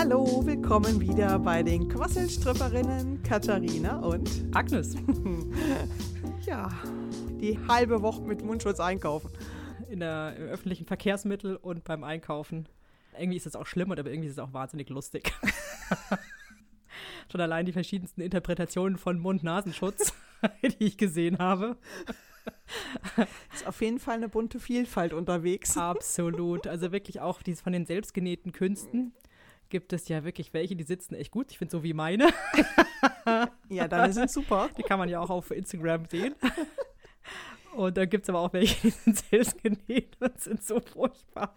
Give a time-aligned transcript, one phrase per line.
[0.00, 4.94] Hallo, willkommen wieder bei den Quasselstripperinnen Katharina und Agnes.
[6.46, 6.70] ja,
[7.40, 9.28] die halbe Woche mit Mundschutz einkaufen.
[9.90, 12.68] In der, Im öffentlichen Verkehrsmittel und beim Einkaufen.
[13.18, 15.32] Irgendwie ist es auch schlimm, aber irgendwie ist es auch wahnsinnig lustig.
[17.32, 20.14] Schon allein die verschiedensten Interpretationen von Mund-Nasenschutz,
[20.62, 21.76] die ich gesehen habe.
[23.52, 25.76] Ist auf jeden Fall eine bunte Vielfalt unterwegs.
[25.76, 26.68] Absolut.
[26.68, 29.12] Also wirklich auch dies von den selbstgenähten Künsten
[29.68, 31.50] gibt es ja wirklich welche, die sitzen echt gut.
[31.50, 32.28] Ich finde so wie meine.
[33.68, 34.68] ja, deine sind super.
[34.76, 36.34] Die kann man ja auch auf Instagram sehen.
[37.74, 41.54] Und da gibt es aber auch welche, die sind selbst genäht und sind so furchtbar.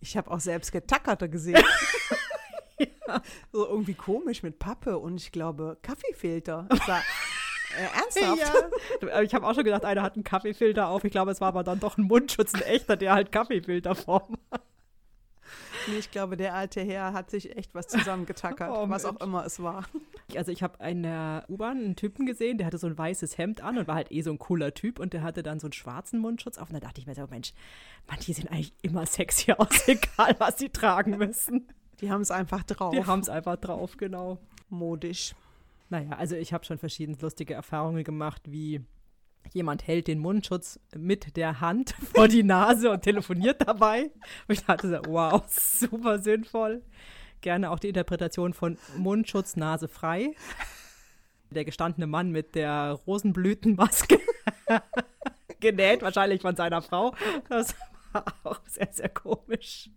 [0.00, 1.62] Ich habe auch selbst getackerte gesehen.
[2.78, 3.22] ja.
[3.52, 6.68] So irgendwie komisch mit Pappe und ich glaube Kaffeefilter.
[6.70, 8.54] Äh, ernsthaft?
[9.00, 9.20] Ja.
[9.22, 11.04] Ich habe auch schon gedacht, einer hat einen Kaffeefilter auf.
[11.04, 14.62] Ich glaube, es war aber dann doch ein Mundschutz, ein echter, der halt Kaffeefilterform hat.
[15.88, 19.44] Nee, ich glaube, der alte Herr hat sich echt was zusammengetackert, oh, was auch immer
[19.44, 19.84] es war.
[20.36, 23.62] Also ich habe in der U-Bahn einen Typen gesehen, der hatte so ein weißes Hemd
[23.62, 25.72] an und war halt eh so ein cooler Typ und der hatte dann so einen
[25.72, 27.52] schwarzen Mundschutz auf und da dachte ich mir so, Mensch,
[28.06, 31.68] manche sehen eigentlich immer sexy aus, egal was sie tragen müssen.
[32.00, 32.94] Die haben es einfach drauf.
[32.94, 34.38] Die haben es einfach drauf, genau.
[34.68, 35.34] Modisch.
[35.90, 38.80] Naja, also ich habe schon verschiedene lustige Erfahrungen gemacht, wie
[39.52, 44.10] jemand hält den Mundschutz mit der Hand vor die Nase und telefoniert dabei.
[44.48, 46.82] Und ich dachte wow, super sinnvoll.
[47.40, 50.34] Gerne auch die Interpretation von Mundschutz, Nase frei.
[51.50, 54.18] Der gestandene Mann mit der Rosenblütenmaske
[55.60, 57.14] genäht, wahrscheinlich von seiner Frau.
[57.48, 57.74] Das
[58.12, 59.90] war auch sehr, sehr komisch.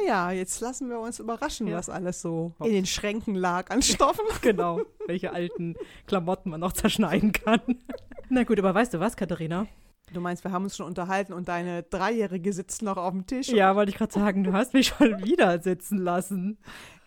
[0.00, 1.76] Naja, jetzt lassen wir uns überraschen, ja.
[1.76, 4.24] was alles so in den Schränken lag an Stoffen.
[4.42, 5.76] genau, welche alten
[6.06, 7.60] Klamotten man noch zerschneiden kann.
[8.28, 9.66] Na gut, aber weißt du was, Katharina?
[10.12, 13.48] Du meinst, wir haben uns schon unterhalten und deine Dreijährige sitzt noch auf dem Tisch?
[13.48, 16.58] Ja, wollte ich gerade sagen, du hast mich schon wieder sitzen lassen.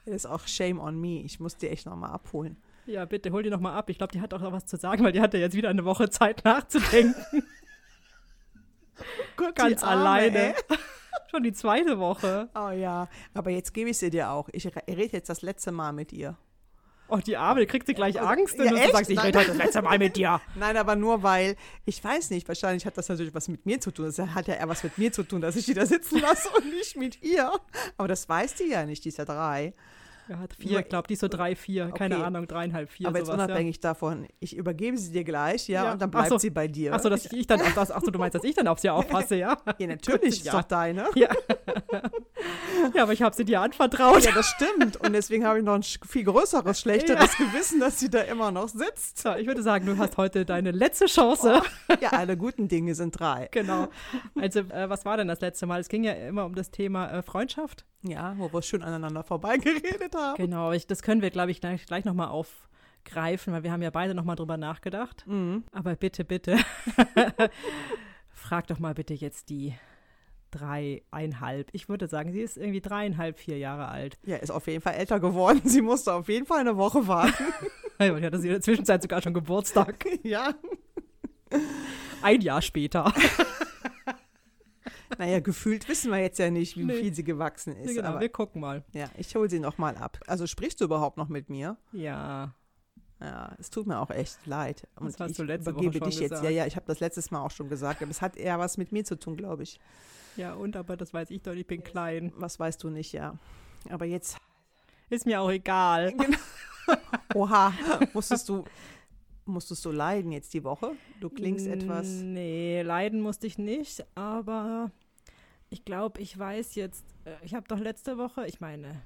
[0.06, 1.22] Das ist auch shame on me.
[1.22, 2.58] Ich muss die echt nochmal abholen.
[2.86, 3.90] Ja, bitte, hol die nochmal ab.
[3.90, 5.86] Ich glaube, die hat auch noch was zu sagen, weil die hatte jetzt wieder eine
[5.86, 7.16] Woche Zeit nachzudenken.
[9.38, 10.56] Gott, Ganz alleine.
[11.32, 12.50] Schon die zweite Woche.
[12.56, 14.50] Oh ja, aber jetzt gebe ich sie dir auch.
[14.52, 16.38] Ich rede jetzt das letzte Mal mit ihr.
[17.12, 18.92] Oh, die Arme, kriegt sie gleich Angst, wenn ja, du echt?
[18.92, 20.40] sagst, ich rede heute das letzte Mal mit dir.
[20.56, 23.92] Nein, aber nur weil, ich weiß nicht, wahrscheinlich hat das natürlich was mit mir zu
[23.92, 24.06] tun.
[24.06, 26.50] Das hat ja eher was mit mir zu tun, dass ich die da sitzen lasse
[26.50, 27.52] und nicht mit ihr.
[27.98, 29.74] Aber das weiß die ja nicht, die ist ja drei.
[30.30, 32.24] Er hat vier, glaube die so drei, vier, keine okay.
[32.24, 33.08] Ahnung, dreieinhalb, vier.
[33.08, 33.82] Aber sowas, jetzt unabhängig ja.
[33.82, 35.92] davon, ich übergebe sie dir gleich, ja, ja.
[35.94, 36.38] und dann bleibt so.
[36.38, 36.94] sie bei dir.
[36.94, 39.36] Achso, dass ich dann auf das, achso, du meinst, dass ich dann auf sie aufpasse,
[39.38, 39.58] ja?
[39.80, 41.06] Ja, natürlich, ist doch deine.
[41.16, 41.30] Ja.
[42.94, 44.24] ja, aber ich habe sie dir anvertraut.
[44.24, 44.98] Ja, das stimmt.
[44.98, 48.68] Und deswegen habe ich noch ein viel größeres, schlechteres Gewissen, dass sie da immer noch
[48.68, 49.26] sitzt.
[49.40, 51.62] Ich würde sagen, du hast heute deine letzte Chance.
[51.64, 51.94] Oh.
[52.00, 53.48] Ja, alle guten Dinge sind drei.
[53.52, 53.88] Genau.
[54.40, 55.80] Also, äh, was war denn das letzte Mal?
[55.80, 57.86] Es ging ja immer um das Thema äh, Freundschaft.
[58.02, 60.19] Ja, wo wir schön aneinander vorbeigeredet haben.
[60.38, 63.90] Genau, ich, das können wir, glaube ich, gleich, gleich nochmal aufgreifen, weil wir haben ja
[63.90, 65.26] beide nochmal drüber nachgedacht.
[65.28, 65.64] Mhm.
[65.72, 66.58] Aber bitte, bitte,
[68.34, 69.74] frag doch mal bitte jetzt die
[70.52, 71.70] dreieinhalb.
[71.74, 74.18] Ich würde sagen, sie ist irgendwie dreieinhalb, vier Jahre alt.
[74.26, 75.62] Ja, ist auf jeden Fall älter geworden.
[75.64, 77.44] Sie musste auf jeden Fall eine Woche warten.
[78.00, 80.06] ja, die hatte sie in der Zwischenzeit sogar schon Geburtstag.
[80.24, 80.54] Ja.
[82.22, 83.12] Ein Jahr später.
[85.18, 86.94] Naja, gefühlt wissen wir jetzt ja nicht, wie nee.
[86.94, 87.90] viel sie gewachsen ist.
[87.90, 88.84] Ja, genau, aber, wir gucken mal.
[88.94, 90.20] Ja, ich hole sie noch mal ab.
[90.28, 91.78] Also sprichst du überhaupt noch mit mir?
[91.92, 92.54] Ja.
[93.20, 94.88] Ja, es tut mir auch echt leid.
[94.96, 96.42] Und das hast ich du letzte übergebe Woche dich jetzt.
[96.42, 98.02] Ja, ja, ich habe das letztes Mal auch schon gesagt.
[98.02, 99.80] Aber es hat eher was mit mir zu tun, glaube ich.
[100.38, 102.32] Ja, und aber das weiß ich doch, ich bin klein.
[102.38, 103.38] Was weißt du nicht, ja.
[103.90, 104.38] Aber jetzt.
[105.10, 106.14] Ist mir auch egal.
[106.14, 106.38] Genau.
[107.36, 107.74] Oha,
[108.14, 108.64] musstest du
[109.50, 110.92] Musstest du leiden jetzt die Woche?
[111.20, 112.08] Du klingst etwas.
[112.08, 114.92] Nee, leiden musste ich nicht, aber
[115.70, 119.02] ich glaube, ich weiß jetzt, äh, ich habe doch letzte Woche, ich meine,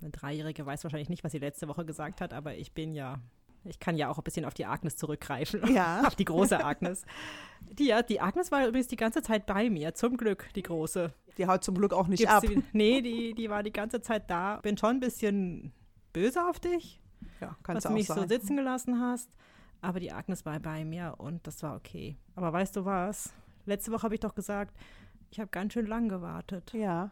[0.00, 3.20] eine Dreijährige weiß wahrscheinlich nicht, was sie letzte Woche gesagt hat, aber ich bin ja,
[3.64, 5.74] ich kann ja auch ein bisschen auf die Agnes zurückgreifen.
[5.74, 6.02] Ja.
[6.06, 7.04] auf die große Agnes.
[7.60, 11.12] Die, ja, die Agnes war übrigens die ganze Zeit bei mir, zum Glück, die große.
[11.38, 12.44] Die haut zum Glück auch nicht Gibt's ab.
[12.46, 14.58] Die, nee, die, die war die ganze Zeit da.
[14.58, 15.72] Bin schon ein bisschen
[16.12, 17.00] böse auf dich,
[17.40, 18.20] ja, kannst dass du mich sein.
[18.20, 19.30] so sitzen gelassen hast.
[19.84, 22.16] Aber die Agnes war bei mir und das war okay.
[22.36, 23.34] Aber weißt du was?
[23.66, 24.74] Letzte Woche habe ich doch gesagt,
[25.30, 26.72] ich habe ganz schön lang gewartet.
[26.72, 27.10] Ja.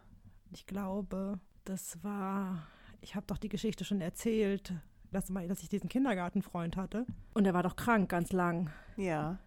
[0.53, 2.67] Ich glaube, das war,
[3.03, 4.73] ich habe doch die Geschichte schon erzählt,
[5.11, 7.05] dass, dass ich diesen Kindergartenfreund hatte.
[7.35, 8.71] Und er war doch krank ganz lang.
[8.97, 9.39] Ja.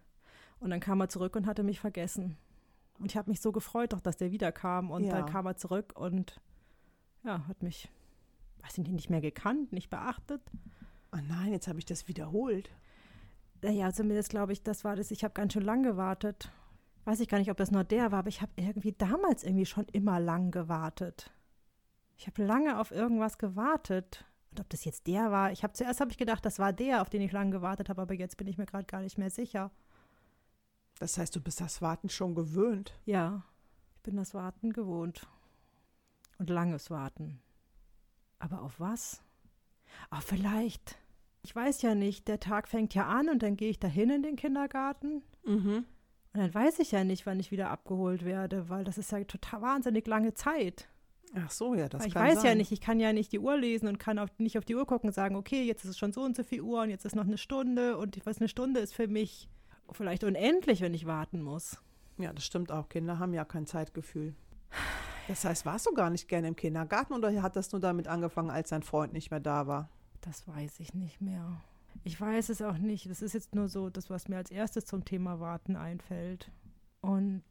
[0.60, 2.36] Und dann kam er zurück und hatte mich vergessen.
[3.00, 4.92] Und ich habe mich so gefreut, doch, dass der wiederkam.
[4.92, 5.10] Und ja.
[5.10, 6.40] dann kam er zurück und
[7.24, 7.88] ja, hat mich,
[8.62, 10.42] weiß ich nicht, nicht mehr gekannt, nicht beachtet.
[11.12, 12.70] Oh nein, jetzt habe ich das wiederholt.
[13.62, 15.10] Ja, zumindest glaube ich, das war das.
[15.10, 16.50] Ich habe ganz schön lang gewartet.
[17.04, 19.66] Weiß ich gar nicht, ob das nur der war, aber ich habe irgendwie damals irgendwie
[19.66, 21.30] schon immer lang gewartet.
[22.16, 24.24] Ich habe lange auf irgendwas gewartet.
[24.50, 27.02] Und ob das jetzt der war, ich habe zuerst habe ich gedacht, das war der,
[27.02, 29.30] auf den ich lange gewartet habe, aber jetzt bin ich mir gerade gar nicht mehr
[29.30, 29.70] sicher.
[30.98, 32.98] Das heißt, du bist das Warten schon gewöhnt.
[33.04, 33.44] Ja,
[33.94, 35.28] ich bin das Warten gewohnt.
[36.38, 37.40] Und langes Warten.
[38.38, 39.22] Aber auf was?
[40.10, 40.98] Ach, vielleicht.
[41.46, 44.24] Ich weiß ja nicht, der Tag fängt ja an und dann gehe ich dahin in
[44.24, 45.22] den Kindergarten.
[45.44, 45.84] Mhm.
[46.34, 49.22] Und dann weiß ich ja nicht, wann ich wieder abgeholt werde, weil das ist ja
[49.22, 50.88] total wahnsinnig lange Zeit.
[51.36, 52.46] Ach so, ja, das Weil ich kann weiß sein.
[52.46, 54.74] ja nicht, ich kann ja nicht die Uhr lesen und kann auf, nicht auf die
[54.74, 56.90] Uhr gucken und sagen, okay, jetzt ist es schon so und so viel Uhr und
[56.90, 59.48] jetzt ist noch eine Stunde und ich weiß, eine Stunde ist für mich
[59.92, 61.80] vielleicht unendlich, wenn ich warten muss.
[62.18, 62.88] Ja, das stimmt auch.
[62.88, 64.34] Kinder haben ja kein Zeitgefühl.
[65.28, 68.50] Das heißt, warst du gar nicht gerne im Kindergarten oder hat das nur damit angefangen,
[68.50, 69.90] als dein Freund nicht mehr da war?
[70.26, 71.60] Das weiß ich nicht mehr.
[72.04, 73.08] Ich weiß es auch nicht.
[73.08, 76.50] Das ist jetzt nur so das, was mir als erstes zum Thema Warten einfällt.
[77.00, 77.42] Und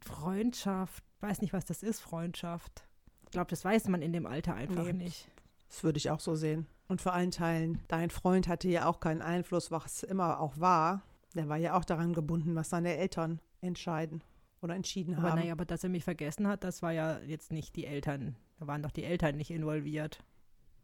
[0.00, 2.84] Freundschaft, weiß nicht, was das ist, Freundschaft.
[3.24, 4.92] Ich glaube, das weiß man in dem Alter einfach Nee.
[4.92, 5.28] nicht.
[5.68, 6.66] Das würde ich auch so sehen.
[6.86, 11.02] Und vor allen Teilen, dein Freund hatte ja auch keinen Einfluss, was immer auch war.
[11.34, 14.22] Der war ja auch daran gebunden, was seine Eltern entscheiden
[14.62, 15.40] oder entschieden Aber haben.
[15.40, 18.36] naja, aber dass er mich vergessen hat, das war ja jetzt nicht die Eltern.
[18.58, 20.24] Da waren doch die Eltern nicht involviert.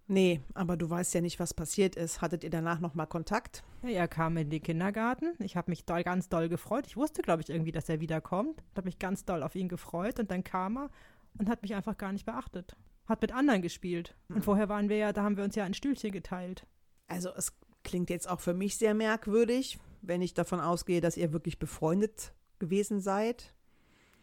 [0.07, 2.21] Nee, aber du weißt ja nicht, was passiert ist.
[2.21, 3.65] Hattet ihr danach nochmal Kontakt?
[3.83, 5.35] Ja, er kam in den Kindergarten.
[5.39, 6.87] Ich habe mich doll, ganz doll gefreut.
[6.87, 8.63] Ich wusste, glaube ich, irgendwie, dass er wiederkommt.
[8.73, 10.21] Ich habe mich ganz doll auf ihn gefreut.
[10.21, 10.91] Und dann kam er
[11.39, 12.77] und hat mich einfach gar nicht beachtet.
[13.07, 14.15] Hat mit anderen gespielt.
[14.29, 14.37] Mhm.
[14.37, 16.67] Und vorher waren wir ja, da haben wir uns ja ein Stühlchen geteilt.
[17.07, 17.53] Also es
[17.83, 22.35] klingt jetzt auch für mich sehr merkwürdig, wenn ich davon ausgehe, dass ihr wirklich befreundet
[22.59, 23.55] gewesen seid.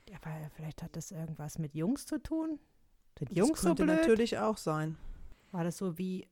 [0.10, 2.60] Ja, aber vielleicht hat das irgendwas mit Jungs zu tun.
[3.18, 3.98] Sind Das Jungs so könnte blöd?
[3.98, 4.98] natürlich auch sein.
[5.52, 6.28] War das so wie,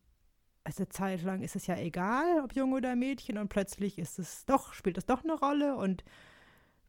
[0.64, 4.20] also eine Zeit lang ist es ja egal, ob Junge oder Mädchen und plötzlich ist
[4.20, 6.04] es doch, spielt es doch eine Rolle und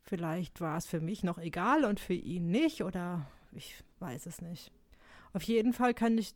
[0.03, 4.41] vielleicht war es für mich noch egal und für ihn nicht oder ich weiß es
[4.41, 4.73] nicht.
[5.33, 6.35] Auf jeden Fall kann ich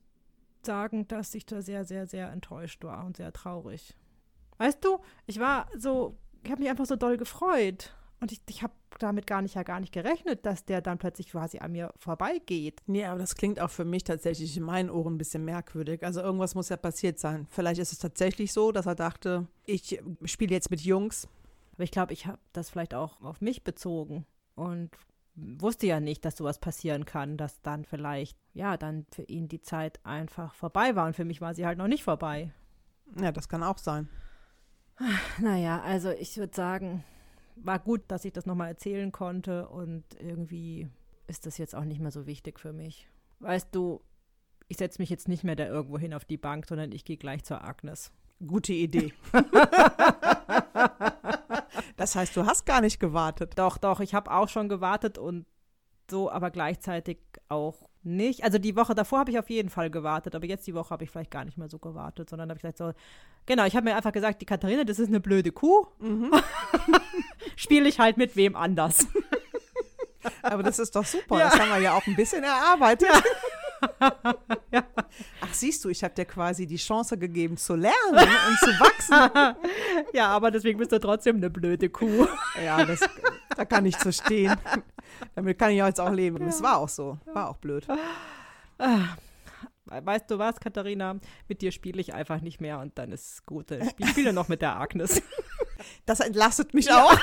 [0.62, 3.94] sagen, dass ich da sehr, sehr, sehr enttäuscht war und sehr traurig.
[4.58, 8.62] Weißt du, ich war so, ich habe mich einfach so doll gefreut und ich, ich
[8.62, 11.92] habe damit gar nicht ja gar nicht gerechnet, dass der dann plötzlich quasi an mir
[11.98, 12.80] vorbeigeht.
[12.86, 16.02] Nee, aber das klingt auch für mich tatsächlich in meinen Ohren ein bisschen merkwürdig.
[16.02, 17.46] Also irgendwas muss ja passiert sein.
[17.50, 21.28] Vielleicht ist es tatsächlich so, dass er dachte, ich spiele jetzt mit Jungs.
[21.74, 24.24] Aber ich glaube, ich habe das vielleicht auch auf mich bezogen
[24.54, 24.90] und
[25.34, 29.60] wusste ja nicht, dass sowas passieren kann, dass dann vielleicht, ja, dann für ihn die
[29.60, 32.54] Zeit einfach vorbei war und für mich war sie halt noch nicht vorbei.
[33.20, 34.08] Ja, das kann auch sein.
[35.38, 37.04] Naja, also ich würde sagen,
[37.56, 40.88] war gut, dass ich das nochmal erzählen konnte und irgendwie
[41.26, 43.08] ist das jetzt auch nicht mehr so wichtig für mich.
[43.40, 44.02] Weißt du,
[44.68, 47.16] ich setze mich jetzt nicht mehr da irgendwo hin auf die Bank, sondern ich gehe
[47.16, 48.12] gleich zur Agnes.
[48.44, 49.12] Gute Idee.
[51.96, 53.52] das heißt, du hast gar nicht gewartet.
[53.56, 55.46] Doch, doch, ich habe auch schon gewartet und
[56.10, 57.18] so, aber gleichzeitig
[57.48, 58.44] auch nicht.
[58.44, 61.04] Also die Woche davor habe ich auf jeden Fall gewartet, aber jetzt die Woche habe
[61.04, 62.92] ich vielleicht gar nicht mehr so gewartet, sondern habe ich gesagt so,
[63.46, 65.86] genau, ich habe mir einfach gesagt, die Katharina, das ist eine blöde Kuh.
[67.56, 69.06] Spiele ich halt mit wem anders.
[70.42, 71.38] Aber das ist doch super.
[71.38, 71.50] Ja.
[71.50, 73.08] Das haben wir ja auch ein bisschen erarbeitet.
[74.00, 79.56] Ach, siehst du, ich habe dir quasi die Chance gegeben zu lernen und zu wachsen.
[80.14, 82.26] ja, aber deswegen bist du trotzdem eine blöde Kuh.
[82.64, 83.00] Ja, das,
[83.56, 84.56] da kann ich zu stehen.
[85.34, 86.42] Damit kann ich jetzt auch leben.
[86.46, 87.18] Es war auch so.
[87.26, 87.86] War auch blöd.
[89.86, 91.16] Weißt du was, Katharina?
[91.48, 93.70] Mit dir spiele ich einfach nicht mehr und dann ist gut.
[93.70, 95.22] Ich spiele noch mit der Agnes.
[96.06, 97.14] Das entlastet mich auch.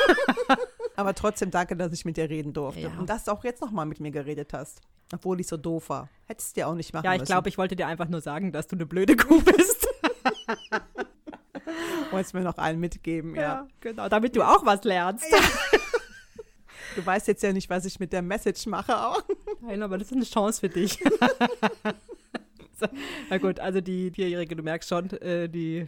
[0.95, 2.81] Aber trotzdem danke, dass ich mit dir reden durfte.
[2.81, 2.91] Ja.
[2.99, 4.81] Und dass du auch jetzt nochmal mit mir geredet hast.
[5.13, 6.09] Obwohl ich so doof war.
[6.27, 7.31] Hättest du dir auch nicht machen Ja, ich müssen.
[7.31, 9.87] glaube, ich wollte dir einfach nur sagen, dass du eine blöde Kuh bist.
[12.11, 13.67] Wolltest mir noch allen mitgeben, ja.
[13.79, 15.25] genau, damit du auch was lernst.
[16.95, 19.23] Du weißt jetzt ja nicht, was ich mit der Message mache auch.
[19.61, 20.99] Nein, aber das ist eine Chance für dich.
[23.29, 25.87] na gut, also die Vierjährige, du merkst schon, äh, die,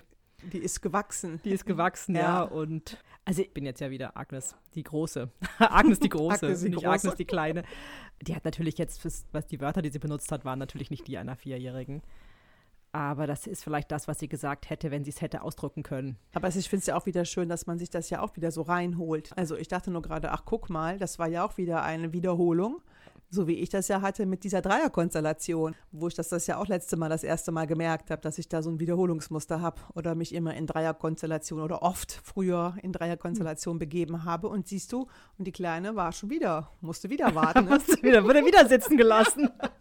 [0.52, 1.40] Die ist gewachsen.
[1.44, 2.22] die ist gewachsen, Ja.
[2.22, 2.42] ja.
[2.44, 5.30] Und also ich bin jetzt ja wieder Agnes, die Große.
[5.60, 6.90] Agnes die Große, Agnes die nicht Große.
[7.08, 7.64] Agnes die Kleine.
[8.22, 11.18] Die hat natürlich jetzt, was die Wörter, die sie benutzt hat, waren natürlich nicht die
[11.18, 12.02] einer Vierjährigen.
[12.94, 16.16] Aber das ist vielleicht das, was sie gesagt hätte, wenn sie es hätte ausdrücken können.
[16.34, 18.52] Aber ich finde es ja auch wieder schön, dass man sich das ja auch wieder
[18.52, 19.32] so reinholt.
[19.36, 22.82] Also ich dachte nur gerade, ach guck mal, das war ja auch wieder eine Wiederholung,
[23.32, 26.68] so wie ich das ja hatte mit dieser Dreierkonstellation, wo ich das, das ja auch
[26.68, 30.14] letzte Mal das erste Mal gemerkt habe, dass ich da so ein Wiederholungsmuster habe oder
[30.14, 34.50] mich immer in Dreierkonstellation oder oft früher in Dreierkonstellation begeben habe.
[34.50, 35.08] Und siehst du,
[35.40, 37.68] und die Kleine war schon wieder, musste wieder warten.
[38.04, 39.50] Wieder, wurde wieder sitzen gelassen.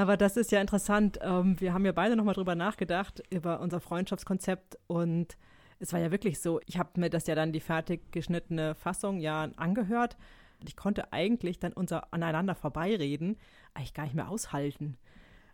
[0.00, 1.18] Aber das ist ja interessant.
[1.20, 4.78] Ähm, wir haben ja beide nochmal drüber nachgedacht, über unser Freundschaftskonzept.
[4.86, 5.36] Und
[5.78, 9.20] es war ja wirklich so, ich habe mir das ja dann die fertig geschnittene Fassung
[9.20, 10.16] ja angehört.
[10.64, 13.36] Ich konnte eigentlich dann unser aneinander vorbeireden
[13.74, 14.96] eigentlich gar nicht mehr aushalten.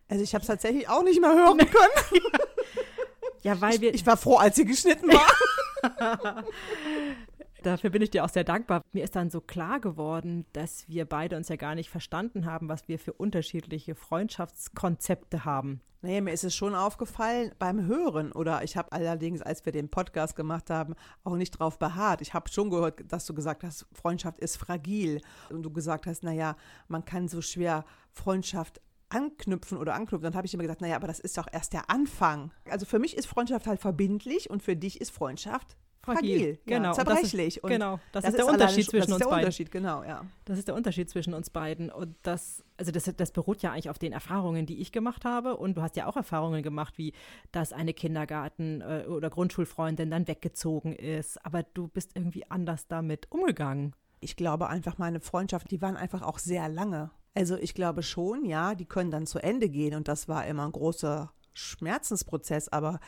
[0.09, 2.23] Also ich habe es tatsächlich auch nicht mehr hören können.
[3.43, 3.89] ja, weil wir.
[3.89, 6.45] Ich, ich war froh, als sie geschnitten war.
[7.63, 8.83] Dafür bin ich dir auch sehr dankbar.
[8.93, 12.69] Mir ist dann so klar geworden, dass wir beide uns ja gar nicht verstanden haben,
[12.69, 15.81] was wir für unterschiedliche Freundschaftskonzepte haben.
[16.03, 18.31] Nee, mir ist es schon aufgefallen beim Hören.
[18.31, 20.95] Oder ich habe allerdings, als wir den Podcast gemacht haben,
[21.25, 22.21] auch nicht drauf beharrt.
[22.21, 25.21] Ich habe schon gehört, dass du gesagt hast, Freundschaft ist fragil.
[25.51, 30.47] Und du gesagt hast, naja, man kann so schwer Freundschaft anknüpfen oder anknüpfen, dann habe
[30.47, 32.51] ich immer gesagt, naja, aber das ist doch erst der Anfang.
[32.69, 35.77] Also für mich ist Freundschaft halt verbindlich und für dich ist Freundschaft
[36.15, 36.89] fragil, genau.
[36.89, 37.55] Ja, zerbrechlich.
[37.57, 39.21] Das ist, genau, das, das ist der Unterschied zwischen uns beiden.
[39.21, 40.25] Das ist der Unterschied, genau, ja.
[40.45, 41.91] Das ist der Unterschied zwischen uns beiden.
[41.91, 45.57] Und das, also das, das beruht ja eigentlich auf den Erfahrungen, die ich gemacht habe.
[45.57, 47.13] Und du hast ja auch Erfahrungen gemacht, wie
[47.53, 51.45] dass eine Kindergarten- äh, oder Grundschulfreundin dann weggezogen ist.
[51.45, 53.95] Aber du bist irgendwie anders damit umgegangen.
[54.21, 57.11] Ich glaube einfach, meine Freundschaften, die waren einfach auch sehr lange.
[57.35, 59.95] Also ich glaube schon, ja, die können dann zu Ende gehen.
[59.95, 62.69] Und das war immer ein großer Schmerzensprozess.
[62.69, 62.99] Aber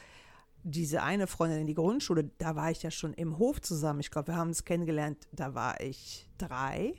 [0.62, 4.00] diese eine Freundin in die Grundschule, da war ich ja schon im Hof zusammen.
[4.00, 6.94] Ich glaube, wir haben uns kennengelernt, da war ich drei.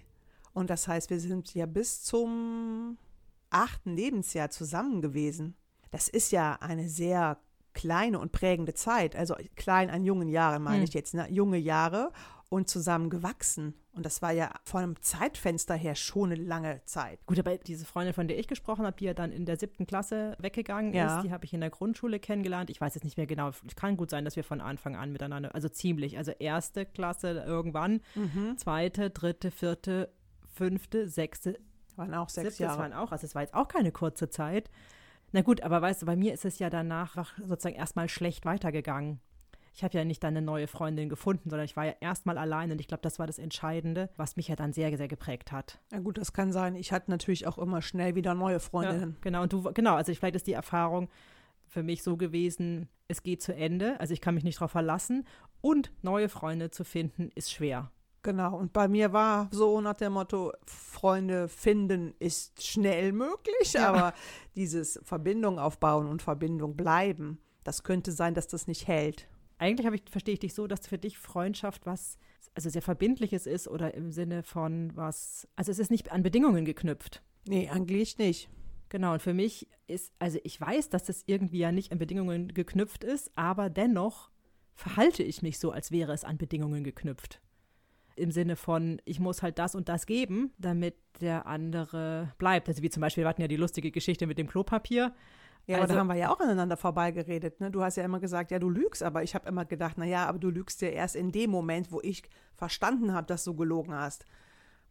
[0.53, 2.97] Und das heißt, wir sind ja bis zum
[3.49, 5.55] achten Lebensjahr zusammen gewesen.
[5.91, 7.37] Das ist ja eine sehr
[7.73, 9.15] kleine und prägende Zeit.
[9.15, 10.83] Also klein an jungen Jahren meine hm.
[10.83, 11.27] ich jetzt, ne?
[11.29, 12.11] junge Jahre
[12.49, 13.73] und zusammen gewachsen.
[13.99, 17.19] Und das war ja von einem Zeitfenster her schon eine lange Zeit.
[17.25, 19.85] Gut, aber diese Freundin, von der ich gesprochen habe, die ja dann in der siebten
[19.85, 21.17] Klasse weggegangen ja.
[21.17, 22.69] ist, die habe ich in der Grundschule kennengelernt.
[22.69, 23.49] Ich weiß jetzt nicht mehr genau.
[23.49, 27.43] Es kann gut sein, dass wir von Anfang an miteinander, also ziemlich, also erste Klasse
[27.45, 28.55] irgendwann, mhm.
[28.55, 30.13] zweite, dritte, vierte,
[30.45, 31.59] fünfte, sechste.
[31.97, 32.77] Waren auch sechs siebte, Jahre.
[32.77, 34.69] Das waren auch, also es war jetzt auch keine kurze Zeit.
[35.33, 39.19] Na gut, aber weißt du, bei mir ist es ja danach sozusagen erstmal schlecht weitergegangen
[39.73, 42.71] ich habe ja nicht dann eine neue Freundin gefunden, sondern ich war ja erstmal allein
[42.71, 45.79] und ich glaube, das war das Entscheidende, was mich ja dann sehr, sehr geprägt hat.
[45.91, 46.75] Ja gut, das kann sein.
[46.75, 49.11] Ich hatte natürlich auch immer schnell wieder neue Freundinnen.
[49.11, 51.09] Ja, genau, und du, genau, also vielleicht ist die Erfahrung
[51.67, 55.25] für mich so gewesen, es geht zu Ende, also ich kann mich nicht darauf verlassen
[55.61, 57.91] und neue Freunde zu finden ist schwer.
[58.21, 63.89] Genau, und bei mir war so nach dem Motto, Freunde finden ist schnell möglich, ja.
[63.89, 64.13] aber
[64.55, 70.09] dieses Verbindung aufbauen und Verbindung bleiben, das könnte sein, dass das nicht hält eigentlich ich,
[70.09, 72.17] verstehe ich dich so, dass für dich Freundschaft was,
[72.55, 76.65] also sehr Verbindliches ist oder im Sinne von was, also es ist nicht an Bedingungen
[76.65, 77.21] geknüpft.
[77.47, 78.49] Nee, eigentlich nicht.
[78.89, 82.53] Genau, und für mich ist, also ich weiß, dass das irgendwie ja nicht an Bedingungen
[82.53, 84.31] geknüpft ist, aber dennoch
[84.73, 87.41] verhalte ich mich so, als wäre es an Bedingungen geknüpft.
[88.15, 92.67] Im Sinne von, ich muss halt das und das geben, damit der andere bleibt.
[92.67, 95.13] Also wie zum Beispiel, wir hatten ja die lustige Geschichte mit dem Klopapier.
[95.67, 97.59] Ja, also, aber da haben wir ja auch aneinander vorbeigeredet.
[97.59, 97.69] Ne?
[97.69, 100.39] Du hast ja immer gesagt, ja, du lügst, aber ich habe immer gedacht, naja, aber
[100.39, 102.23] du lügst ja erst in dem Moment, wo ich
[102.55, 104.25] verstanden habe, dass du gelogen hast.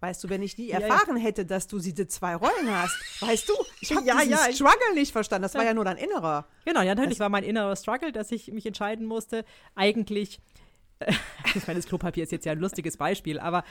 [0.01, 1.23] Weißt du, wenn ich nie erfahren ja, ja.
[1.23, 4.95] hätte, dass du diese zwei Rollen hast, weißt du, ich habe ja, diesen ja, Struggle
[4.95, 5.43] nicht verstanden.
[5.43, 6.47] Das war ja nur dein Innerer.
[6.65, 9.45] Genau, ja, natürlich das war mein innerer Struggle, dass ich mich entscheiden musste,
[9.75, 10.41] eigentlich
[11.55, 13.65] ich meine, das Klopapier ist jetzt ja ein lustiges Beispiel, aber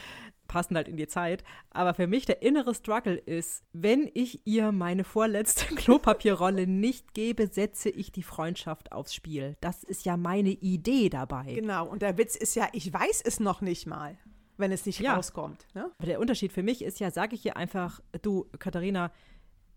[0.48, 1.44] passend halt in die Zeit.
[1.72, 7.48] Aber für mich der innere Struggle ist, wenn ich ihr meine vorletzte Klopapierrolle nicht gebe,
[7.48, 9.56] setze ich die Freundschaft aufs Spiel.
[9.62, 11.54] Das ist ja meine Idee dabei.
[11.54, 14.18] Genau, und der Witz ist ja, ich weiß es noch nicht mal,
[14.58, 15.16] wenn es nicht ja.
[15.16, 15.68] rauskommt.
[15.74, 15.92] Ne?
[15.98, 19.12] Aber der Unterschied für mich ist ja, sage ich ihr einfach, du, Katharina,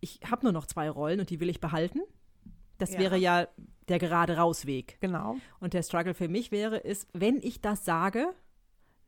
[0.01, 2.01] ich habe nur noch zwei Rollen und die will ich behalten.
[2.79, 3.01] Das ja.
[3.01, 3.47] wäre ja
[3.91, 4.99] der gerade Rausweg.
[5.01, 5.37] Genau.
[5.59, 8.33] Und der Struggle für mich wäre, ist, wenn ich das sage,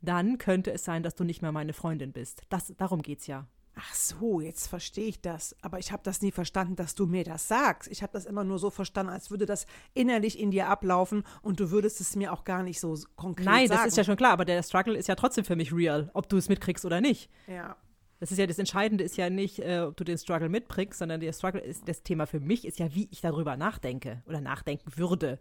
[0.01, 2.43] dann könnte es sein, dass du nicht mehr meine Freundin bist.
[2.51, 3.47] Das, darum es ja.
[3.75, 5.57] Ach so, jetzt verstehe ich das.
[5.63, 7.91] Aber ich habe das nie verstanden, dass du mir das sagst.
[7.91, 11.59] Ich habe das immer nur so verstanden, als würde das innerlich in dir ablaufen und
[11.59, 13.79] du würdest es mir auch gar nicht so konkret Nein, sagen.
[13.79, 16.11] Nein, das ist ja schon klar, aber der Struggle ist ja trotzdem für mich real,
[16.13, 17.31] ob du es mitkriegst oder nicht.
[17.47, 17.77] Ja.
[18.23, 21.19] Das ist ja das Entscheidende ist ja nicht, äh, ob du den Struggle mitbringst, sondern
[21.19, 24.93] der Struggle ist das Thema für mich ist ja, wie ich darüber nachdenke oder nachdenken
[24.95, 25.41] würde.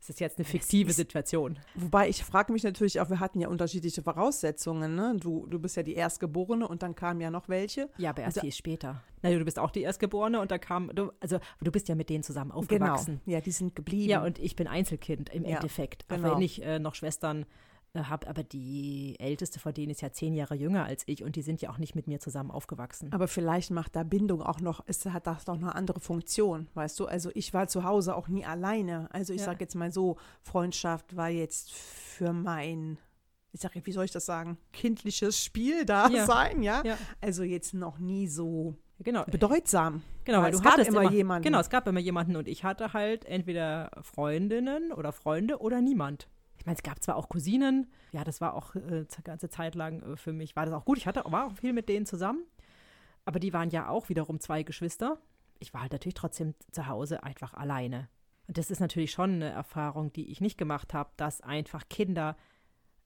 [0.00, 1.58] Es ist jetzt eine fiktive ist, Situation.
[1.74, 4.94] Wobei ich frage mich natürlich auch, wir hatten ja unterschiedliche Voraussetzungen.
[4.94, 5.16] Ne?
[5.18, 7.90] Du, du bist ja die Erstgeborene und dann kamen ja noch welche.
[7.98, 9.02] Ja, aber erst also, viel später.
[9.22, 12.10] Naja, du bist auch die Erstgeborene und da kam, du, also du bist ja mit
[12.10, 12.60] denen zusammen genau.
[12.60, 13.22] aufgewachsen.
[13.24, 14.10] Genau, ja, die sind geblieben.
[14.10, 16.08] Ja, und ich bin Einzelkind im ja, Endeffekt.
[16.08, 16.28] Genau.
[16.28, 17.44] Auch wenn ich äh, noch Schwestern
[17.94, 21.42] habe, aber die älteste von denen ist ja zehn Jahre jünger als ich und die
[21.42, 23.12] sind ja auch nicht mit mir zusammen aufgewachsen.
[23.12, 26.98] Aber vielleicht macht da Bindung auch noch, es hat das doch eine andere Funktion, weißt
[26.98, 27.06] du?
[27.06, 29.08] Also ich war zu Hause auch nie alleine.
[29.12, 29.46] Also ich ja.
[29.46, 32.98] sage jetzt mal so, Freundschaft war jetzt für mein
[33.52, 36.26] ich sage, wie soll ich das sagen, kindliches Spiel da ja.
[36.26, 36.82] sein, ja?
[36.84, 36.98] ja?
[37.20, 39.24] Also jetzt noch nie so genau.
[39.26, 40.02] bedeutsam.
[40.24, 41.44] Genau, weil, weil du hattest immer, immer jemanden.
[41.44, 46.26] Genau, es gab immer jemanden und ich hatte halt entweder Freundinnen oder Freunde oder niemand
[46.64, 50.00] Ich meine, es gab zwar auch Cousinen, ja, das war auch äh, ganze Zeit lang
[50.00, 50.96] äh, für mich, war das auch gut.
[50.96, 52.42] Ich hatte, war auch viel mit denen zusammen,
[53.26, 55.18] aber die waren ja auch wiederum zwei Geschwister.
[55.58, 58.08] Ich war halt natürlich trotzdem zu Hause einfach alleine.
[58.46, 62.34] Und das ist natürlich schon eine Erfahrung, die ich nicht gemacht habe, dass einfach Kinder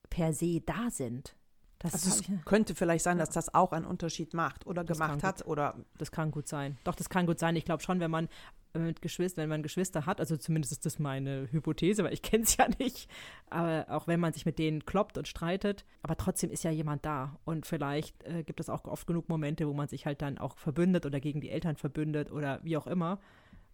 [0.09, 1.35] per se da sind.
[1.79, 4.97] Das Also es ich- könnte vielleicht sein, dass das auch einen Unterschied macht oder Das
[4.99, 6.77] gemacht hat oder Das kann gut sein.
[6.83, 7.55] Doch, das kann gut sein.
[7.55, 8.27] Ich glaube schon, wenn man
[8.73, 12.21] äh, mit Geschwister, wenn man Geschwister hat, also zumindest ist das meine Hypothese, weil ich
[12.21, 13.09] kenne es ja nicht,
[13.49, 17.05] aber auch wenn man sich mit denen kloppt und streitet, aber trotzdem ist ja jemand
[17.05, 17.37] da.
[17.45, 20.57] Und vielleicht äh, gibt es auch oft genug Momente, wo man sich halt dann auch
[20.57, 23.19] verbündet oder gegen die Eltern verbündet oder wie auch immer.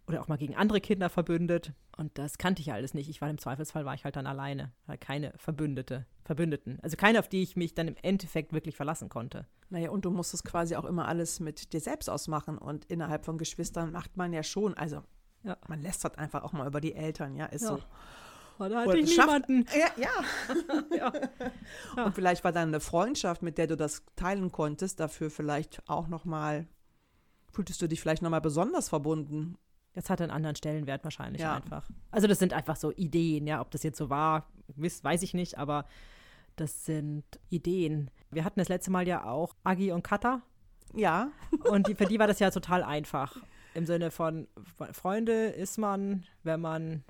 [0.08, 1.72] Oder auch mal gegen andere Kinder verbündet.
[1.96, 3.08] Und das kannte ich ja alles nicht.
[3.08, 4.72] Ich war im Zweifelsfall, war ich halt dann alleine.
[4.86, 6.78] Halt keine Verbündete, Verbündeten.
[6.82, 9.46] Also keine, auf die ich mich dann im Endeffekt wirklich verlassen konnte.
[9.68, 12.56] Naja, und du musst es quasi auch immer alles mit dir selbst ausmachen.
[12.56, 15.02] Und innerhalb von Geschwistern macht man ja schon, also
[15.42, 15.56] Ja.
[15.68, 17.68] man lästert einfach auch mal über die Eltern, ja, ist Ja.
[17.68, 17.82] so.
[18.58, 19.66] Da hatte Und ich schafft- niemanden.
[19.76, 19.88] Ja,
[20.96, 21.12] ja.
[21.96, 22.04] Ja.
[22.04, 26.08] Und vielleicht war dann eine Freundschaft, mit der du das teilen konntest, dafür vielleicht auch
[26.08, 26.66] nochmal,
[27.52, 29.58] fühltest du dich vielleicht nochmal besonders verbunden.
[29.96, 31.56] Das hat einen anderen Stellenwert wahrscheinlich Ja.
[31.56, 31.88] einfach.
[32.10, 33.62] Also das sind einfach so Ideen, ja.
[33.62, 35.86] Ob das jetzt so war, weiß ich nicht, aber
[36.54, 38.10] das sind Ideen.
[38.30, 40.42] Wir hatten das letzte Mal ja auch Agi und Kata
[40.94, 41.30] Ja,
[41.70, 43.36] und die, für die war das ja total einfach.
[43.74, 44.48] Im Sinne von
[44.92, 47.02] Freunde ist man, wenn man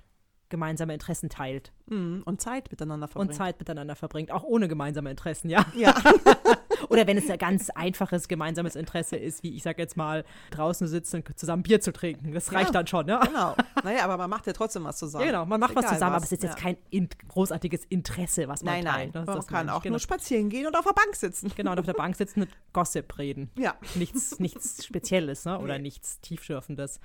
[0.49, 3.31] gemeinsame Interessen teilt mm, und Zeit miteinander verbringen.
[3.31, 5.65] und Zeit miteinander verbringt, auch ohne gemeinsame Interessen, ja.
[5.75, 5.93] Ja,
[6.89, 10.87] Oder wenn es ein ganz einfaches gemeinsames Interesse ist, wie ich sag jetzt mal, draußen
[10.87, 12.33] sitzen und zusammen Bier zu trinken.
[12.33, 12.71] Das reicht Ja.
[12.73, 13.19] dann schon, ne?
[13.23, 13.55] genau.
[13.83, 15.25] Naja, aber man macht ja trotzdem was zusammen.
[15.25, 16.61] Ja, genau, man macht Ist was egal zusammen, aber es ist jetzt ja.
[16.63, 19.15] kein in großartiges Interesse, was man Nein, nein, teilt.
[19.15, 19.23] ne?
[19.25, 19.93] man Das kann auch genau.
[19.93, 21.51] nur spazieren gehen und auf der Bank sitzen.
[21.55, 23.49] Genau, und auf der Bank sitzen und Gossip reden.
[23.57, 25.59] Ja, Nichts, nichts Spezielles, ne?
[25.59, 25.83] Oder Nee.
[25.83, 26.99] nichts Tiefschürfendes.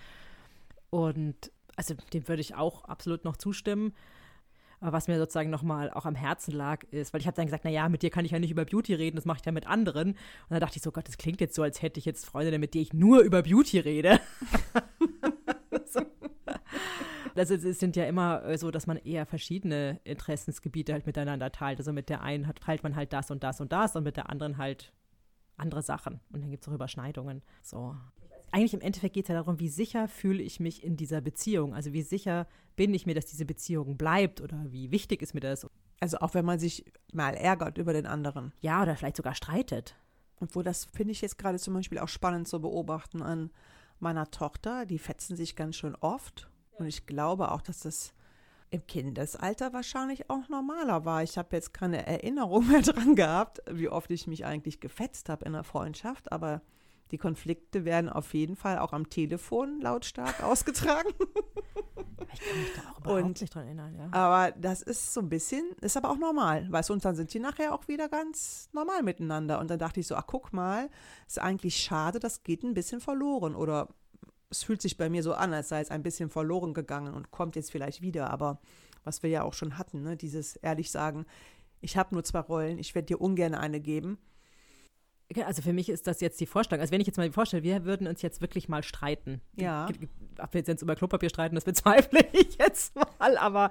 [0.90, 3.94] Und also dem würde ich auch absolut noch zustimmen.
[4.82, 7.64] Aber was mir sozusagen nochmal auch am Herzen lag, ist, weil ich habe dann gesagt,
[7.64, 9.66] naja, mit dir kann ich ja nicht über Beauty reden, das mache ich ja mit
[9.66, 10.08] anderen.
[10.10, 10.18] Und
[10.50, 12.74] dann dachte ich so, Gott, das klingt jetzt so, als hätte ich jetzt Freundinnen, mit
[12.74, 14.20] denen ich nur über Beauty rede.
[15.86, 16.00] So.
[17.34, 21.78] Also es sind ja immer äh, so, dass man eher verschiedene Interessensgebiete halt miteinander teilt.
[21.78, 24.28] Also mit der einen teilt man halt das und das und das und mit der
[24.30, 24.92] anderen halt
[25.56, 26.20] andere Sachen.
[26.30, 27.42] Und dann gibt es auch Überschneidungen.
[27.62, 27.96] So.
[28.52, 31.74] Eigentlich im Endeffekt geht es ja darum, wie sicher fühle ich mich in dieser Beziehung.
[31.74, 35.40] Also wie sicher bin ich mir, dass diese Beziehung bleibt oder wie wichtig ist mir
[35.40, 35.66] das.
[36.00, 38.52] also auch wenn man sich mal ärgert über den anderen.
[38.60, 39.96] Ja, oder vielleicht sogar streitet.
[40.38, 43.50] Obwohl, das finde ich jetzt gerade zum Beispiel auch spannend zu beobachten an
[44.00, 44.84] meiner Tochter.
[44.84, 46.50] Die fetzen sich ganz schön oft.
[46.72, 48.12] Und ich glaube auch, dass das
[48.68, 51.22] im Kindesalter wahrscheinlich auch normaler war.
[51.22, 55.46] Ich habe jetzt keine Erinnerung mehr dran gehabt, wie oft ich mich eigentlich gefetzt habe
[55.46, 56.32] in der Freundschaft.
[56.32, 56.60] Aber
[57.12, 61.10] die Konflikte werden auf jeden Fall auch am Telefon lautstark ausgetragen.
[62.32, 63.94] Ich kann mich da auch überhaupt Und- nicht dran erinnern.
[63.96, 64.08] Ja.
[64.12, 67.32] Aber das ist so ein bisschen, ist aber auch normal, weißt du, und dann sind
[67.34, 69.60] die nachher auch wieder ganz normal miteinander.
[69.60, 70.88] Und dann dachte ich so, ach guck mal,
[71.26, 73.54] ist eigentlich schade, das geht ein bisschen verloren.
[73.54, 73.88] Oder
[74.48, 77.30] es fühlt sich bei mir so an, als sei es ein bisschen verloren gegangen und
[77.30, 78.30] kommt jetzt vielleicht wieder.
[78.30, 78.60] Aber
[79.04, 81.26] was wir ja auch schon hatten, ne, dieses ehrlich sagen,
[81.80, 84.18] ich habe nur zwei Rollen, ich werde dir ungern eine geben.
[85.44, 86.80] Also für mich ist das jetzt die Vorstellung.
[86.80, 89.40] Also wenn ich jetzt mal vorstelle, wir würden uns jetzt wirklich mal streiten.
[89.56, 89.88] Ja.
[90.38, 93.70] Ob wir jetzt jetzt über Klopapier streiten, das bezweifle ich jetzt mal, aber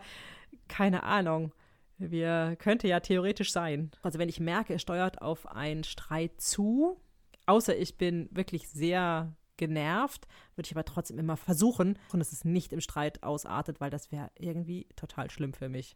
[0.67, 1.51] keine Ahnung.
[1.97, 3.91] Wir könnte ja theoretisch sein.
[4.01, 6.99] Also wenn ich merke, es steuert auf einen Streit zu,
[7.45, 12.43] außer ich bin wirklich sehr genervt, würde ich aber trotzdem immer versuchen, und dass es
[12.43, 15.95] nicht im Streit ausartet, weil das wäre irgendwie total schlimm für mich.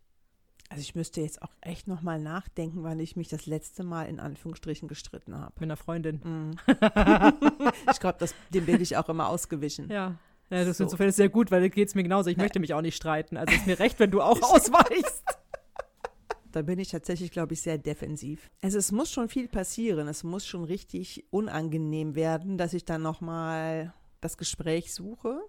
[0.69, 4.19] Also ich müsste jetzt auch echt nochmal nachdenken, wann ich mich das letzte Mal in
[4.19, 5.53] Anführungsstrichen gestritten habe.
[5.59, 6.15] Mit einer Freundin.
[6.17, 6.51] Mm.
[7.91, 9.89] ich glaube, dem bin ich auch immer ausgewichen.
[9.89, 10.15] Ja.
[10.49, 10.83] Ja, das ist So.
[10.85, 12.29] insofern sehr gut, weil geht es mir genauso.
[12.29, 13.37] Ich möchte mich auch nicht streiten.
[13.37, 15.23] Also ist mir recht, wenn du auch ausweichst.
[16.51, 18.49] Da bin ich tatsächlich, glaube ich, sehr defensiv.
[18.61, 20.07] Also es muss schon viel passieren.
[20.07, 25.41] Es muss schon richtig unangenehm werden, dass ich dann nochmal das Gespräch suche.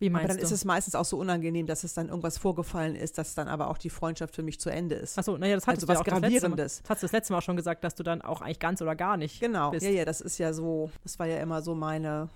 [0.00, 0.42] Wie Aber meinst dann du?
[0.44, 3.68] ist es meistens auch so unangenehm, dass es dann irgendwas vorgefallen ist, dass dann aber
[3.68, 5.18] auch die Freundschaft für mich zu Ende ist.
[5.18, 6.56] Achso, naja, das hattest Also du ja was auch das letzte Mal.
[6.56, 6.82] Gravierendes.
[6.82, 8.80] Das hast du das letzte Mal auch schon gesagt, dass du dann auch eigentlich ganz
[8.80, 9.84] oder gar nicht Genau, bist.
[9.84, 12.28] ja, ja, das ist ja so, das war ja immer so meine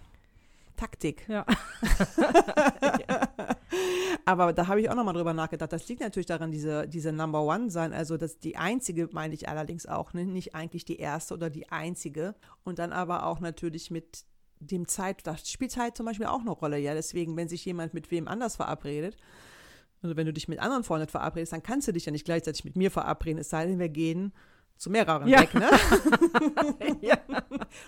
[0.77, 1.29] Taktik.
[1.29, 1.47] Ja.
[4.25, 5.73] Aber da habe ich auch nochmal drüber nachgedacht.
[5.73, 7.93] Das liegt natürlich daran, diese, diese Number One sein.
[7.93, 10.25] Also das die einzige, meine ich allerdings auch, ne?
[10.25, 12.35] nicht eigentlich die erste oder die einzige.
[12.65, 14.25] Und dann aber auch natürlich mit
[14.67, 16.79] dem Zeit, da spielt Zeit zum Beispiel auch eine Rolle.
[16.79, 19.17] Ja, deswegen, wenn sich jemand mit wem anders verabredet,
[20.03, 22.65] also wenn du dich mit anderen Freunden verabredest, dann kannst du dich ja nicht gleichzeitig
[22.65, 24.33] mit mir verabreden, es sei denn, wir gehen
[24.77, 25.41] zu mehreren Ja.
[25.41, 25.55] weg.
[25.55, 25.71] Ne?
[27.01, 27.19] ja.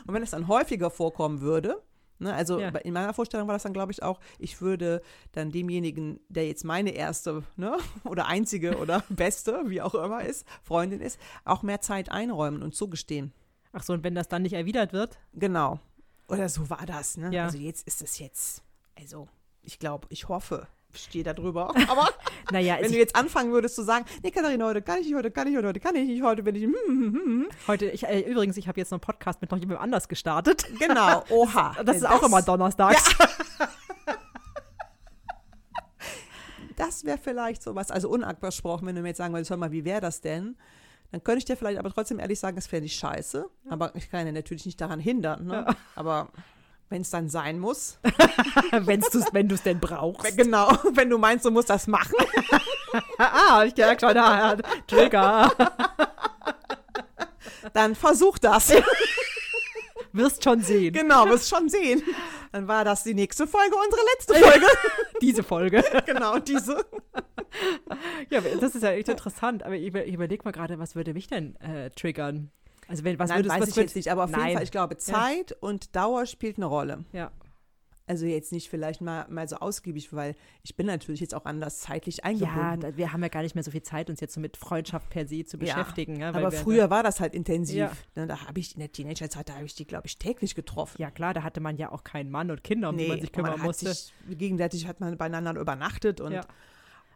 [0.06, 1.82] Und wenn es dann häufiger vorkommen würde,
[2.20, 2.68] Ne, also Ja.
[2.68, 6.64] in meiner Vorstellung war das dann, glaube ich, auch, ich würde dann demjenigen, der jetzt
[6.64, 11.80] meine erste ne, oder einzige oder beste, wie auch immer ist, Freundin ist, auch mehr
[11.80, 13.32] Zeit einräumen und zugestehen.
[13.72, 15.18] Ach so, und wenn das dann nicht erwidert wird?
[15.32, 15.80] Genau.
[16.28, 17.16] Oder so war das.
[17.16, 17.30] Ne?
[17.32, 17.44] Ja.
[17.44, 18.62] Also jetzt ist es jetzt,
[18.98, 19.28] also
[19.62, 21.74] ich glaube, ich hoffe, ich stehe da drüber.
[21.88, 22.08] Aber
[22.50, 25.14] Naja, wenn es du jetzt anfangen würdest zu sagen, nee, Katharina, heute kann ich nicht,
[25.14, 27.46] heute kann ich nicht, heute kann ich nicht, heute bin ich, hm, hm, hm, hm.
[27.66, 30.66] heute, ich, äh, übrigens, ich habe jetzt noch einen Podcast mit noch jemandem anders gestartet.
[30.78, 31.76] genau, oha.
[31.84, 33.16] Das ist auch immer donnerstags.
[36.76, 39.84] Das wäre vielleicht sowas, also unabgesprochen, wenn du mir jetzt sagen würdest, hör mal, wie
[39.84, 40.56] wäre das denn?
[41.10, 43.48] Dann könnte ich dir vielleicht aber trotzdem ehrlich sagen, das fände ich scheiße.
[43.68, 45.46] Aber ich kann ja natürlich nicht daran hindern.
[45.46, 45.66] Ne?
[45.94, 46.30] Aber
[46.88, 47.98] wenn es dann sein muss,
[48.72, 50.36] Wenn's du's, wenn du es denn brauchst.
[50.36, 52.14] genau, wenn du meinst, du musst das machen,
[53.18, 55.50] ah, ich gemerkt schon, ah, Trigger.
[57.72, 58.72] dann versuch das.
[60.12, 60.92] Wirst schon sehen.
[60.92, 62.02] genau, wirst schon sehen.
[62.52, 64.66] Dann war das die nächste Folge, unsere letzte Folge.
[65.20, 65.84] Diese Folge.
[66.06, 66.84] genau, diese.
[68.30, 69.62] Ja, das ist ja echt interessant.
[69.62, 72.50] Aber ich, über- ich überlege mal gerade, was würde mich denn äh, triggern?
[72.88, 74.54] Also wenn, was Nein, würdest weiß was ich jetzt nicht, aber auf jeden Nein.
[74.54, 77.04] Fall, ich glaube, Zeit und Dauer spielt eine Rolle.
[77.12, 77.30] Ja.
[78.06, 81.80] Also jetzt nicht vielleicht mal, mal so ausgiebig, weil ich bin natürlich jetzt auch anders
[81.80, 82.80] zeitlich Ja, eingebunden.
[82.80, 85.08] da, wir haben ja gar nicht mehr so viel Zeit, uns jetzt so mit Freundschaft
[85.08, 86.20] per se zu Ja, beschäftigen.
[86.20, 87.76] Ja, weil aber wir, früher war das halt intensiv.
[87.78, 87.92] Ja.
[88.14, 91.00] Ne, da habe ich in der Teenagerzeit, da habe ich die, glaube ich, täglich getroffen.
[91.00, 93.32] Ja, klar, da hatte man ja auch keinen Mann und Kinder, um die man sich
[93.32, 93.94] kümmern hat musste.
[93.94, 96.42] Sich, gegenseitig hat man beieinander übernachtet und Ja.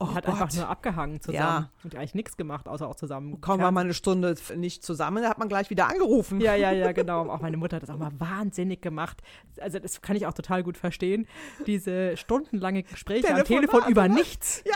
[0.00, 1.70] Oh hat Gott, einfach nur abgehangen zusammen Ja.
[1.84, 3.40] und eigentlich nichts gemacht, außer auch zusammen.
[3.40, 6.40] kaum war man eine Stunde nicht zusammen, da hat man gleich wieder angerufen.
[6.40, 7.28] Ja, ja, ja, genau.
[7.30, 9.22] Auch meine Mutter hat das auch mal wahnsinnig gemacht.
[9.60, 11.26] Also das kann ich auch total gut verstehen.
[11.66, 14.08] Diese stundenlange Gespräche am Telefonat, Telefon über oder?
[14.14, 14.62] nichts.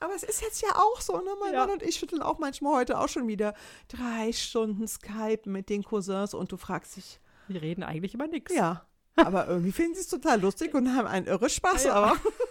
[0.00, 1.30] Aber es ist jetzt ja auch so, ne?
[1.40, 1.60] Mein Ja.
[1.60, 3.54] Mann und ich schütteln auch manchmal heute auch schon wieder
[3.88, 8.52] drei Stunden Skype mit den Cousins und du fragst dich, Wir reden eigentlich über nichts.
[8.54, 8.84] ja,
[9.16, 11.94] aber irgendwie finden sie es total lustig und haben einen irre Spaß, Ja.
[11.94, 12.16] aber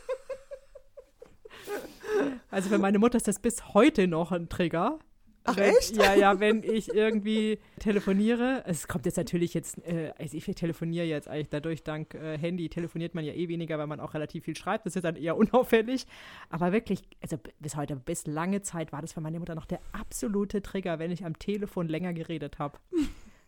[2.51, 4.99] Also für meine Mutter ist das bis heute noch ein Trigger.
[5.45, 5.97] Ach, wenn, echt?
[5.97, 8.63] Ja, ja, wenn ich irgendwie telefoniere.
[8.65, 12.69] Es kommt jetzt natürlich jetzt, äh, also ich telefoniere jetzt eigentlich dadurch, dank äh, Handy
[12.69, 14.85] telefoniert man ja eh weniger, weil man auch relativ viel schreibt.
[14.85, 16.05] Das ist dann eher unauffällig.
[16.49, 19.79] Aber wirklich, also bis heute, bis lange Zeit war das für meine Mutter noch der
[19.91, 22.77] absolute Trigger, wenn ich am Telefon länger geredet habe.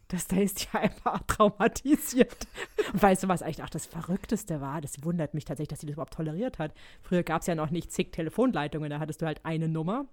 [0.07, 2.47] Das da ist ja einfach traumatisiert.
[2.93, 4.79] Und weißt du, was eigentlich auch das Verrückteste war?
[4.81, 6.73] Das wundert mich tatsächlich, dass sie das überhaupt toleriert hat.
[7.01, 10.05] Früher gab es ja noch nicht zig Telefonleitungen, da hattest du halt eine Nummer.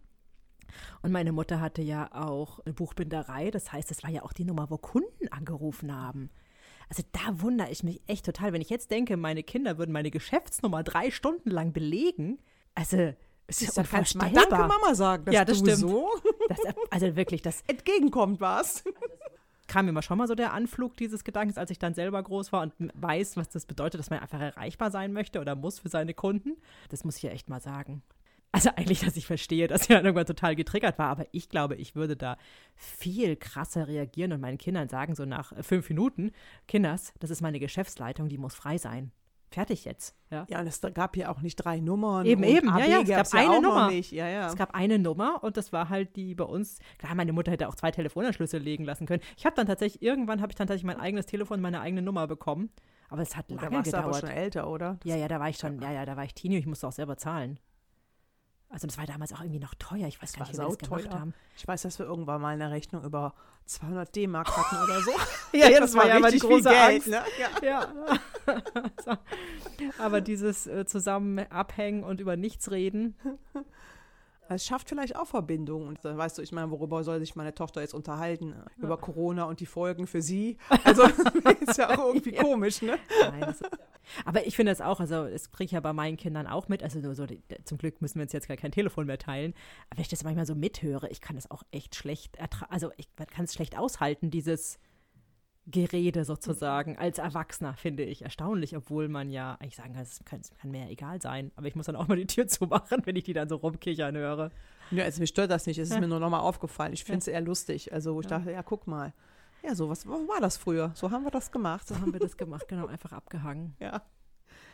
[1.02, 4.44] Und meine Mutter hatte ja auch eine Buchbinderei, das heißt, das war ja auch die
[4.44, 6.30] Nummer, wo Kunden angerufen haben.
[6.88, 10.10] Also da wundere ich mich echt total, wenn ich jetzt denke, meine Kinder würden meine
[10.10, 12.38] Geschäftsnummer drei Stunden lang belegen.
[12.74, 13.14] Also,
[13.46, 14.30] es ist mal unvorstellbar.
[14.48, 15.80] Danke Mama sagen, dass Ja, das du stimmt.
[15.80, 16.08] so
[16.48, 16.58] Das,
[16.90, 18.84] also wirklich, das entgegenkommt warst.
[19.72, 22.60] Kam mir schon mal so der Anflug dieses Gedankens, als ich dann selber groß war
[22.60, 26.12] und weiß, was das bedeutet, dass man einfach erreichbar sein möchte oder muss für seine
[26.12, 26.58] Kunden.
[26.90, 28.02] Das muss ich ja echt mal sagen.
[28.54, 31.94] Also eigentlich, dass ich verstehe, dass er irgendwann total getriggert war, aber ich glaube, ich
[31.94, 32.36] würde da
[32.76, 36.32] viel krasser reagieren und meinen Kindern sagen, so nach fünf Minuten,
[36.68, 39.10] Kinders, das ist meine Geschäftsleitung, die muss frei sein.
[39.52, 40.16] Fertig jetzt.
[40.30, 40.46] Ja.
[40.48, 42.24] Ja, und es gab ja auch nicht drei Nummern.
[42.24, 42.68] Eben, eben.
[42.68, 43.90] Ja, AB ja, es gab's gab eine auch noch Nummer.
[43.90, 44.12] Nicht.
[44.12, 44.48] Ja, ja.
[44.48, 46.78] Es gab eine Nummer und das war halt die bei uns.
[46.98, 49.22] Klar, meine Mutter hätte auch zwei Telefonanschlüsse legen lassen können.
[49.36, 52.26] Ich habe dann tatsächlich, irgendwann habe ich dann tatsächlich mein eigenes Telefon, meine eigene Nummer
[52.26, 52.70] bekommen.
[53.10, 54.20] Aber es hat da lange warst du aber gedauert.
[54.20, 54.98] schon älter, oder?
[55.04, 56.92] Ja, ja, da war ich schon, ja, ja, da war ich Teenie, ich musste auch
[56.92, 57.58] selber zahlen.
[58.72, 60.06] Also das war damals auch irgendwie noch teuer.
[60.08, 61.20] Ich weiß Das gar nicht, wie wir das gemacht sauteuer.
[61.20, 61.34] haben.
[61.56, 63.34] Ich weiß, dass wir irgendwann mal eine Rechnung über
[63.66, 65.10] 200 D-Mark hatten oder so.
[65.52, 67.08] Ja, ja, das war ja mal die große Geld, Angst.
[67.08, 67.22] ne?
[67.62, 67.88] Ja.
[68.46, 69.18] Ja.
[69.98, 73.14] Aber dieses äh, zusammen abhängen und über nichts reden,
[74.54, 75.88] Es schafft vielleicht auch Verbindungen.
[75.88, 78.54] Und dann weißt du, ich meine, worüber soll sich meine Tochter jetzt unterhalten?
[78.78, 80.56] Über Corona und die Folgen für sie.
[80.84, 81.02] Also
[81.60, 82.42] ist ja auch irgendwie Ja.
[82.42, 82.98] komisch, ne?
[83.22, 83.60] Nein, das
[84.24, 86.82] aber ich finde das auch, also das kriege ich ja bei meinen Kindern auch mit.
[86.82, 87.24] Also so,
[87.64, 89.54] zum Glück müssen wir uns jetzt gar kein Telefon mehr teilen.
[89.88, 92.72] Aber wenn ich das manchmal so mithöre, ich kann das auch echt schlecht ertragen.
[92.72, 94.78] Also ich kann es schlecht aushalten, dieses
[95.66, 98.22] Gerede sozusagen, als Erwachsener, finde ich.
[98.22, 101.52] Erstaunlich, obwohl man ja eigentlich sagen kann, es kann, es kann mir egal sein.
[101.54, 104.16] Aber ich muss dann auch mal die Tür zumachen, wenn ich die dann so rumkichern
[104.16, 104.50] höre.
[104.90, 105.78] Ja, also mich stört das nicht.
[105.78, 106.00] Es ist Ja.
[106.00, 106.92] mir nur nochmal aufgefallen.
[106.92, 107.92] Ich finde es eher lustig.
[107.92, 108.38] Also ich Ja.
[108.38, 109.12] dachte, ja, guck mal.
[109.62, 110.90] Ja, so was war das früher.
[110.94, 111.86] So haben wir das gemacht.
[111.86, 113.76] So haben wir das gemacht, genau, einfach abgehangen.
[113.80, 114.02] Ja.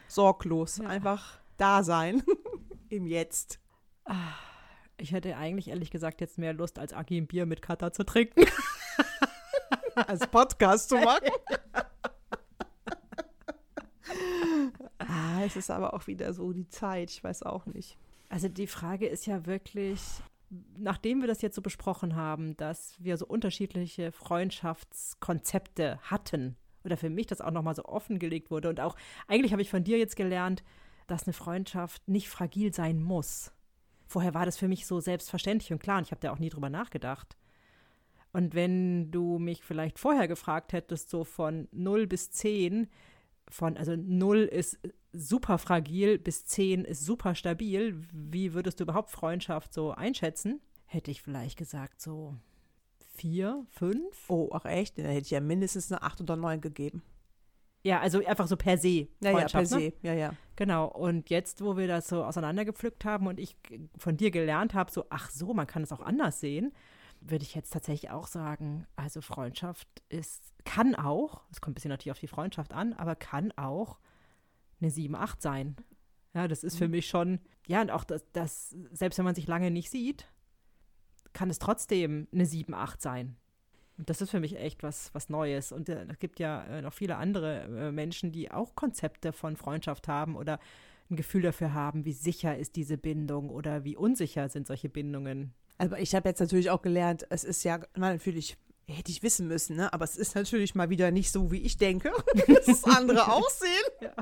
[0.09, 0.79] Sorglos.
[0.79, 0.87] Ja.
[0.89, 2.23] Einfach da sein.
[2.89, 3.61] Im Jetzt.
[4.97, 8.05] Ich hätte eigentlich ehrlich gesagt jetzt mehr Lust, als Agi ein Bier mit Kata zu
[8.05, 8.47] trinken.
[10.07, 11.29] Als Podcast zu machen.
[14.99, 17.11] ah, es ist aber auch wieder so die Zeit.
[17.11, 17.97] Ich weiß auch nicht.
[18.29, 20.01] Also die Frage ist ja wirklich,
[20.77, 27.11] nachdem wir das jetzt so besprochen haben, dass wir so unterschiedliche Freundschaftskonzepte hatten oder für
[27.11, 28.69] mich das auch nochmal so offengelegt wurde.
[28.69, 30.63] Und auch, eigentlich habe ich von dir jetzt gelernt,
[31.07, 33.53] dass eine Freundschaft nicht fragil sein muss.
[34.07, 36.49] Vorher war das für mich so selbstverständlich und klar und ich habe da auch nie
[36.49, 37.37] drüber nachgedacht.
[38.33, 42.89] Und wenn du mich vielleicht vorher gefragt hättest, so von 0 bis 10,
[43.49, 44.79] von, also 0 ist
[45.13, 50.61] super fragil bis 10 ist super stabil, wie würdest du überhaupt Freundschaft so einschätzen?
[50.85, 52.35] Hätte ich vielleicht gesagt, so
[53.17, 54.31] 4, 5.
[54.31, 54.99] Oh, ach echt?
[54.99, 57.03] Dann hätte ich ja mindestens eine 8 oder 9 gegeben.
[57.83, 59.09] Ja, also einfach so per se.
[59.21, 59.67] Ja, ja, per ne?
[59.67, 59.93] se.
[60.03, 60.33] Ja, ja.
[60.57, 60.87] Genau.
[60.89, 63.57] Und jetzt, wo wir das so auseinandergepflückt haben und ich
[63.97, 66.73] von dir gelernt habe, so, ach so, man kann es auch anders sehen,
[67.21, 71.91] würde ich jetzt tatsächlich auch sagen, also Freundschaft ist, kann auch, es kommt ein bisschen
[71.91, 73.99] natürlich auf die Freundschaft an, aber kann auch
[74.81, 75.77] eine 7, 8 sein.
[76.35, 76.93] Ja, das ist für Mhm.
[76.93, 80.29] mich schon, ja, und auch das, das, selbst wenn man sich lange nicht sieht,
[81.33, 83.37] kann es trotzdem eine 7, 8 sein.
[83.97, 85.73] Und das ist für mich echt was, was Neues.
[85.73, 89.57] Und äh, es gibt ja äh, noch viele andere äh, Menschen, die auch Konzepte von
[89.57, 90.61] Freundschaft haben oder
[91.11, 95.53] ein Gefühl dafür haben, wie sicher ist diese Bindung oder wie unsicher sind solche Bindungen.
[95.79, 98.57] Aber ich habe jetzt natürlich auch gelernt, es ist ja na, natürlich,
[98.89, 99.93] hätte ich wissen müssen, ne?
[99.93, 102.13] aber es ist natürlich mal wieder nicht so, wie ich denke,
[102.67, 103.71] dass andere aussehen.
[104.01, 104.13] Ja.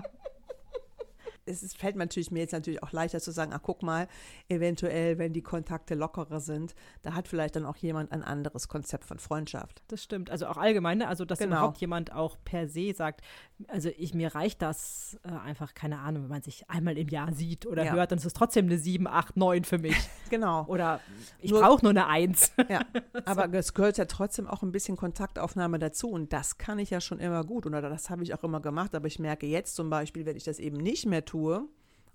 [1.47, 4.09] Es ist, fällt mir natürlich mir jetzt natürlich auch leichter zu sagen, ach guck mal,
[4.49, 9.05] eventuell, wenn die Kontakte lockerer sind, da hat vielleicht dann auch jemand ein anderes Konzept
[9.05, 9.83] von Freundschaft.
[9.89, 10.31] Das stimmt.
[10.31, 11.09] Also auch allgemein, ne?
[11.09, 11.57] also dass Genau.
[11.57, 13.21] überhaupt jemand auch per se sagt,
[13.69, 17.33] also ich, mir reicht das äh, einfach, keine Ahnung, wenn man sich einmal im Jahr
[17.33, 17.93] sieht oder Ja.
[17.95, 19.97] hört, dann ist es trotzdem eine 7, 8, 9 für mich.
[20.29, 20.65] Genau.
[20.67, 20.99] Oder
[21.41, 22.51] ich brauche nur eine 1.
[22.69, 22.81] Ja,
[23.27, 27.01] aber es gehört ja trotzdem auch ein bisschen Kontaktaufnahme dazu und das kann ich ja
[27.01, 29.89] schon immer gut oder das habe ich auch immer gemacht, aber ich merke jetzt zum
[29.89, 31.36] Beispiel, wenn ich das eben nicht mehr tue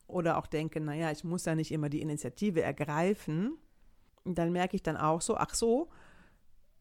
[0.08, 3.58] oder auch denke, naja, ich muss ja nicht immer die Initiative ergreifen,
[4.26, 5.90] dann merke ich dann auch so, ach so,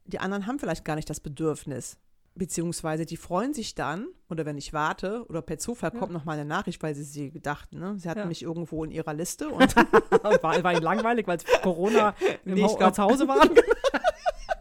[0.05, 1.99] die anderen haben vielleicht gar nicht das Bedürfnis.
[2.35, 6.33] Beziehungsweise die freuen sich dann, oder wenn ich warte, oder per Zufall kommt noch mal
[6.35, 7.95] eine Nachricht, weil sie sie gedacht, ne?
[7.99, 8.27] Sie hatten Ja.
[8.27, 9.75] mich irgendwo in ihrer Liste und
[10.43, 13.51] war, war langweilig, weil Corona Nee, ich Ho- glaub- zu Hause waren.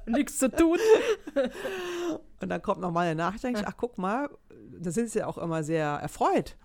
[0.08, 0.80] Nichts zu tun.
[2.42, 4.30] Und dann kommt noch mal eine Nachricht, denke ich, ach guck mal,
[4.80, 6.58] da sind sie auch immer sehr erfreut.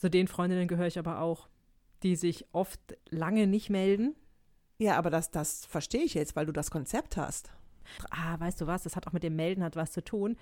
[0.00, 1.50] Zu den Freundinnen gehöre ich aber auch,
[2.02, 4.16] die sich oft lange nicht melden.
[4.78, 7.50] Ja, aber das, das verstehe ich jetzt, weil du das Konzept hast.
[8.08, 10.38] Ah, weißt du was, das hat auch mit dem Melden hat was zu tun.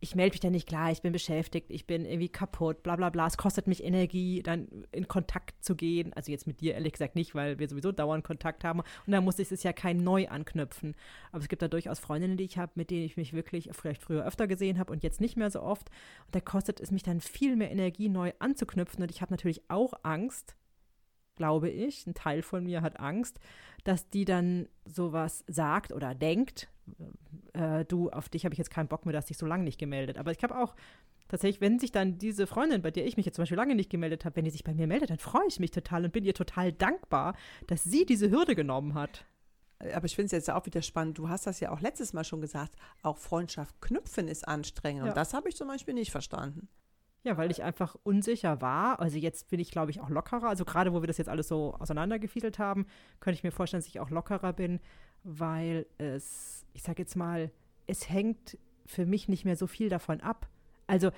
[0.00, 3.10] Ich melde mich dann nicht klar, ich bin beschäftigt, ich bin irgendwie kaputt, bla bla
[3.10, 3.26] bla.
[3.26, 6.12] Es kostet mich Energie, dann in Kontakt zu gehen.
[6.12, 8.80] Also jetzt mit dir ehrlich gesagt nicht, weil wir sowieso dauernd Kontakt haben.
[8.80, 10.94] Und da muss ich es ja kein neu anknüpfen.
[11.32, 14.02] Aber es gibt da durchaus Freundinnen, die ich habe, mit denen ich mich wirklich vielleicht
[14.02, 15.90] früher öfter gesehen habe und jetzt nicht mehr so oft.
[16.26, 19.02] Und da kostet es mich dann viel mehr Energie, neu anzuknüpfen.
[19.02, 20.54] Und ich habe natürlich auch Angst,
[21.38, 23.40] glaube ich, ein Teil von mir hat Angst,
[23.84, 26.68] dass die dann sowas sagt oder denkt,
[27.58, 29.78] äh, du, auf dich habe ich jetzt keinen Bock mehr, dass dich so lange nicht
[29.78, 30.16] gemeldet.
[30.16, 30.74] Aber ich habe auch
[31.28, 33.90] tatsächlich, wenn sich dann diese Freundin, bei der ich mich jetzt zum Beispiel lange nicht
[33.90, 36.24] gemeldet habe, wenn die sich bei mir meldet, dann freue ich mich total und bin
[36.24, 37.34] ihr total dankbar,
[37.66, 39.24] dass sie diese Hürde genommen hat.
[39.94, 41.18] Aber ich finde es jetzt auch wieder spannend.
[41.18, 42.74] Du hast das ja auch letztes Mal schon gesagt.
[43.02, 45.04] Auch Freundschaft knüpfen ist anstrengend.
[45.04, 45.10] Ja.
[45.10, 46.68] Und das habe ich zum Beispiel nicht verstanden.
[47.24, 49.00] Ja, weil ich einfach unsicher war.
[49.00, 50.48] Also jetzt bin ich, glaube ich, auch lockerer.
[50.48, 52.86] Also gerade, wo wir das jetzt alles so auseinandergefiedelt haben,
[53.20, 54.80] könnte ich mir vorstellen, dass ich auch lockerer bin,
[55.24, 57.50] weil es, ich sage jetzt mal,
[57.86, 60.48] es hängt für mich nicht mehr so viel davon ab.
[60.86, 61.10] Also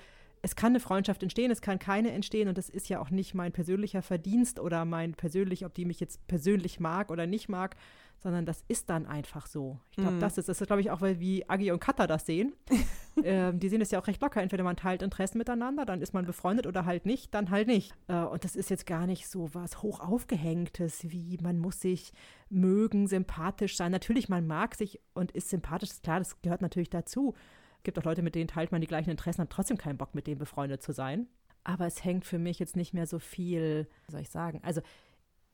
[0.43, 3.35] es kann eine Freundschaft entstehen, es kann keine entstehen und das ist ja auch nicht
[3.35, 7.77] mein persönlicher Verdienst oder mein persönlich, ob die mich jetzt persönlich mag oder nicht mag,
[8.23, 9.79] sondern das ist dann einfach so.
[9.91, 10.21] Ich glaube, Mhm.
[10.21, 12.53] das ist, das ist, glaube ich, auch, weil wie Agi und Katha das sehen.
[13.25, 14.43] ähm, die sehen es ja auch recht locker.
[14.43, 17.95] Entweder man teilt Interessen miteinander, dann ist man befreundet oder halt nicht, dann halt nicht.
[18.09, 22.13] Äh, und das ist jetzt gar nicht so was hoch aufgehängtes, wie man muss sich
[22.49, 23.93] mögen, sympathisch sein.
[23.93, 27.35] Natürlich, man mag sich und ist sympathisch, ist klar, das gehört natürlich dazu.
[27.79, 30.15] Es gibt auch Leute, mit denen teilt man die gleichen Interessen, hat trotzdem keinen Bock,
[30.15, 31.27] mit denen befreundet zu sein.
[31.65, 34.81] Aber es hängt für mich jetzt nicht mehr so viel, soll ich sagen, also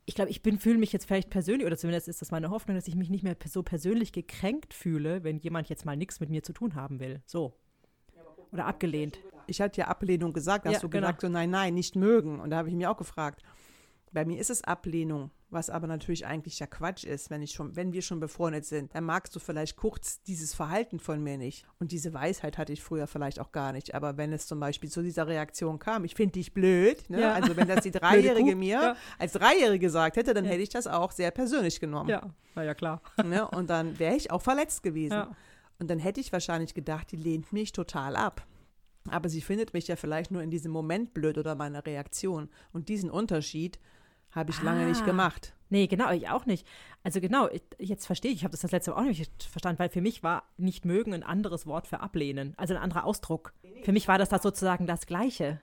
[0.07, 2.77] ich glaube, ich bin, fühle mich jetzt vielleicht persönlich, oder zumindest ist das meine Hoffnung,
[2.77, 6.31] dass ich mich nicht mehr so persönlich gekränkt fühle, wenn jemand jetzt mal nichts mit
[6.31, 7.23] mir zu tun haben will.
[7.27, 7.55] So.
[8.53, 9.19] Oder abgelehnt.
[9.49, 10.65] Ich hatte ja Ablehnung gesagt.
[10.65, 11.09] Hast Ja, du genau.
[11.09, 12.39] gesagt, so nein, nein, nicht mögen.
[12.41, 13.43] Und da habe ich mich auch gefragt.
[14.13, 17.77] Bei mir ist es Ablehnung, was aber natürlich eigentlich ja Quatsch ist, wenn ich schon,
[17.77, 21.67] wenn wir schon befreundet sind, dann magst du vielleicht kurz dieses Verhalten von mir nicht.
[21.79, 23.95] Und diese Weisheit hatte ich früher vielleicht auch gar nicht.
[23.95, 27.21] Aber wenn es zum Beispiel zu dieser Reaktion kam, ich finde dich blöd, ne?
[27.21, 27.35] Ja.
[27.35, 28.97] also wenn das die Dreijährige mir ja.
[29.19, 30.51] als Dreijährige gesagt hätte, dann Ja.
[30.51, 32.11] hätte ich das auch sehr persönlich genommen.
[32.11, 32.23] Ja,
[32.57, 33.01] na ja, klar.
[33.25, 33.47] Ne?
[33.53, 35.27] Und dann wäre ich auch verletzt gewesen.
[35.79, 38.45] Und dann hätte ich wahrscheinlich gedacht, die lehnt mich total ab.
[39.09, 42.49] Aber sie findet mich ja vielleicht nur in diesem Moment blöd oder meiner Reaktion.
[42.73, 43.79] Und diesen Unterschied
[44.37, 45.07] Habe ich lange nicht Ah.
[45.07, 45.55] gemacht.
[45.69, 46.67] Nee, genau, ich auch nicht.
[47.03, 49.81] Also genau, ich, jetzt verstehe ich, ich habe das das letzte Mal auch nicht verstanden,
[49.81, 53.53] weil für mich war nicht mögen ein anderes Wort für ablehnen, also ein anderer Ausdruck.
[53.83, 55.61] Für mich war das da sozusagen das Gleiche.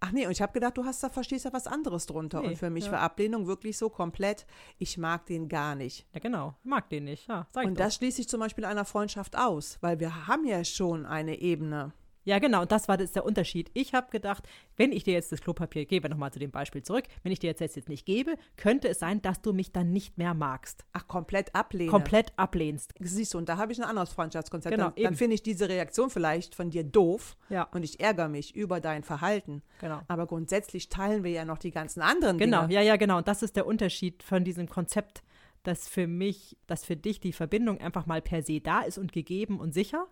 [0.00, 2.40] Ach nee, und ich habe gedacht, du hast da verstehst da was anderes drunter.
[2.40, 2.92] Nee, und für mich ja.
[2.92, 4.46] war Ablehnung wirklich so komplett,
[4.78, 6.06] ich mag den gar nicht.
[6.14, 9.78] Ja, genau, mag den nicht, ja, Und das schließe ich zum Beispiel einer Freundschaft aus,
[9.80, 11.92] weil wir haben ja schon eine Ebene.
[12.28, 13.70] Ja, genau, und das war das der Unterschied.
[13.72, 17.04] Ich habe gedacht, wenn ich dir jetzt das Klopapier gebe, nochmal zu dem Beispiel zurück,
[17.22, 20.18] wenn ich dir jetzt, jetzt nicht gebe, könnte es sein, dass du mich dann nicht
[20.18, 20.84] mehr magst.
[20.92, 21.90] Ach, komplett ablehnen.
[21.90, 22.92] Komplett ablehnst.
[23.00, 24.74] Siehst du, und da habe ich ein anderes Freundschaftskonzept.
[24.76, 27.62] Genau, dann dann finde ich diese Reaktion vielleicht von dir doof Ja.
[27.72, 29.62] und ich ärgere mich über dein Verhalten.
[29.80, 30.02] Genau.
[30.06, 32.74] Aber grundsätzlich teilen wir ja noch die ganzen anderen Genau, Dinge.
[32.74, 33.16] ja, ja, genau.
[33.18, 35.22] Und das ist der Unterschied von diesem Konzept,
[35.62, 39.12] dass für mich, dass für dich die Verbindung einfach mal per se da ist und
[39.12, 40.06] gegeben und sicher.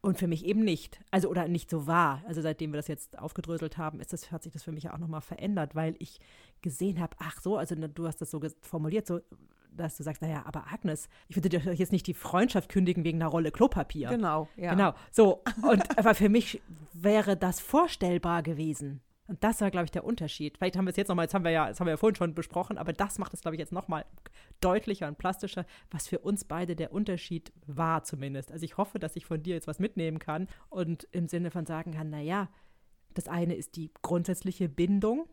[0.00, 1.00] Und für mich eben nicht.
[1.10, 2.22] Also, oder nicht so war.
[2.26, 4.94] Also, seitdem wir das jetzt aufgedröselt haben, ist das, hat sich das für mich ja
[4.94, 6.20] auch nochmal verändert, weil ich
[6.62, 9.20] gesehen habe, ach so, also ne, du hast das so formuliert, so,
[9.76, 13.20] dass du sagst, naja, aber Agnes, ich würde dir jetzt nicht die Freundschaft kündigen wegen
[13.20, 14.08] einer Rolle Klopapier.
[14.08, 14.72] Genau, ja.
[14.72, 15.42] Genau, so.
[15.62, 16.60] Und aber für mich
[16.92, 19.00] wäre das vorstellbar gewesen.
[19.28, 20.56] Und das war, glaube ich, der Unterschied.
[20.56, 22.16] Vielleicht haben wir es jetzt nochmal, jetzt haben wir ja, das haben wir ja vorhin
[22.16, 24.06] schon besprochen, aber das macht es, glaube ich, jetzt nochmal
[24.60, 28.50] deutlicher und plastischer, was für uns beide der Unterschied war zumindest.
[28.50, 31.66] Also ich hoffe, dass ich von dir jetzt was mitnehmen kann und im Sinne von
[31.66, 32.48] sagen kann, naja,
[33.12, 35.28] das eine ist die grundsätzliche Bindung,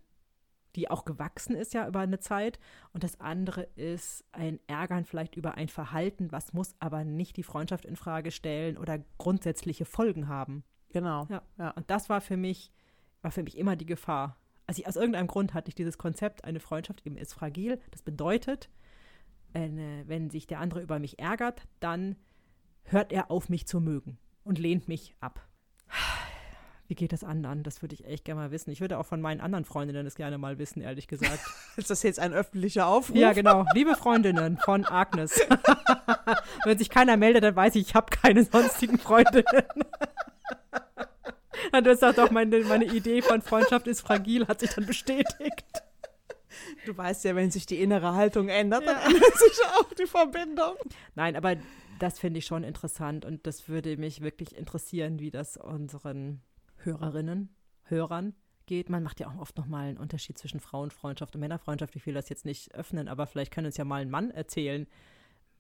[0.76, 2.60] die auch gewachsen ist ja über eine Zeit.
[2.92, 7.44] Und das andere ist ein Ärgern vielleicht über ein Verhalten, was muss aber nicht die
[7.44, 10.64] Freundschaft in Frage stellen oder grundsätzliche Folgen haben.
[10.90, 11.28] Genau.
[11.30, 11.42] Ja.
[11.58, 11.72] Ja.
[11.72, 12.72] Und das war für mich,
[13.26, 14.38] war für mich immer die Gefahr.
[14.68, 17.80] Also ich, aus irgendeinem Grund hatte ich dieses Konzept, eine Freundschaft eben ist fragil.
[17.92, 18.70] Das bedeutet,
[19.54, 22.16] eine, wenn sich der andere über mich ärgert, dann
[22.84, 25.42] hört er auf, mich zu mögen und lehnt mich ab.
[26.88, 27.64] Wie geht das anderen?
[27.64, 28.70] Das würde ich echt gerne mal wissen.
[28.70, 31.40] Ich würde auch von meinen anderen Freundinnen das gerne mal wissen, ehrlich gesagt.
[31.78, 33.18] Ist das jetzt ein öffentlicher Aufruf?
[33.18, 33.66] Ja, genau.
[33.74, 35.40] Liebe Freundinnen von Agnes.
[36.64, 39.46] Wenn sich keiner meldet, dann weiß ich, ich habe keine sonstigen Freundinnen.
[41.84, 45.66] Dann ist doch meine, meine Idee von Freundschaft ist fragil, hat sich dann bestätigt.
[46.86, 50.76] Du weißt ja, wenn sich die innere Haltung ändert, dann ändert sich auch die Verbindung.
[51.16, 51.58] Nein, aber
[52.00, 56.42] das finde ich schon interessant und das würde mich wirklich interessieren, wie das unseren
[56.78, 57.50] Hörerinnen,
[57.84, 58.36] Hörern
[58.68, 58.90] geht.
[58.90, 61.96] Man macht ja auch oft nochmal einen Unterschied zwischen Frauenfreundschaft und Männerfreundschaft.
[61.96, 64.88] Ich will das jetzt nicht öffnen, aber vielleicht kann uns ja mal ein Mann erzählen,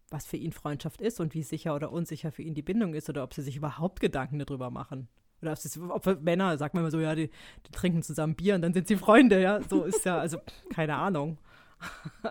[0.09, 3.09] was für ihn Freundschaft ist und wie sicher oder unsicher für ihn die Bindung ist
[3.09, 5.09] oder ob sie sich überhaupt Gedanken darüber machen.
[5.45, 5.57] Oder
[5.89, 7.29] ob, ob Männer, sagt man immer so, ja, die,
[7.67, 9.61] die trinken zusammen Bier und dann sind sie Freunde, ja.
[9.69, 10.39] So ist ja, also
[10.73, 11.37] keine Ahnung.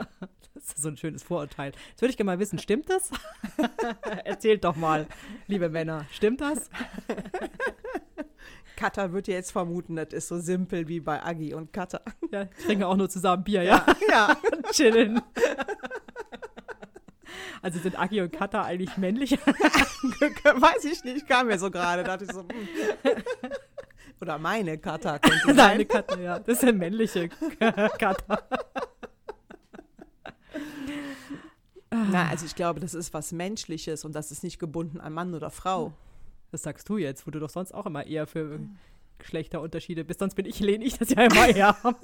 [0.55, 1.72] Das ist so ein schönes Vorurteil.
[1.90, 3.11] Jetzt würde ich gerne mal wissen, stimmt das?
[4.24, 5.07] Erzählt doch mal,
[5.48, 6.70] liebe Männer, stimmt das?
[8.77, 12.00] Katha wird ja jetzt vermuten, das ist so simpel wie bei Agi und Katha.
[12.31, 13.85] Ja, trinken auch nur zusammen Bier, ja.
[14.09, 14.37] Ja.
[14.53, 15.20] Und chillen.
[17.64, 19.33] Also sind Agi und Kata eigentlich männlich?
[19.40, 22.05] Weiß ich nicht, kam mir so gerade.
[22.05, 22.68] Dachte ich so, hm.
[24.20, 25.88] Oder meine Katha könnte Deine sein.
[25.88, 26.38] Kata, ja.
[26.40, 27.31] Das ist eine männliche
[27.98, 28.42] Kata.
[31.90, 35.33] Na, also ich glaube, das ist was Menschliches und das ist nicht gebunden an Mann
[35.33, 35.94] oder Frau.
[36.53, 38.61] Das sagst du jetzt, wo du doch sonst auch immer eher für
[39.16, 40.20] Geschlechterunterschiede bist.
[40.20, 41.96] Sonst bin ich, lehne ich das ja immer eher ab.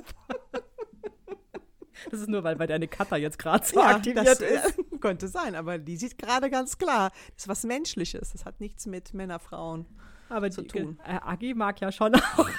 [2.11, 4.79] Das ist nur, weil, weil deine Kata jetzt gerade so aktiviert das ist.
[5.01, 8.33] Äh, könnte sein, aber die sieht gerade ganz klar, das ist was Menschliches.
[8.33, 9.87] Das hat nichts mit Männer, Frauen.
[10.29, 10.99] Aber zu die, tun.
[11.05, 12.49] Äh, Agi mag ja schon auch.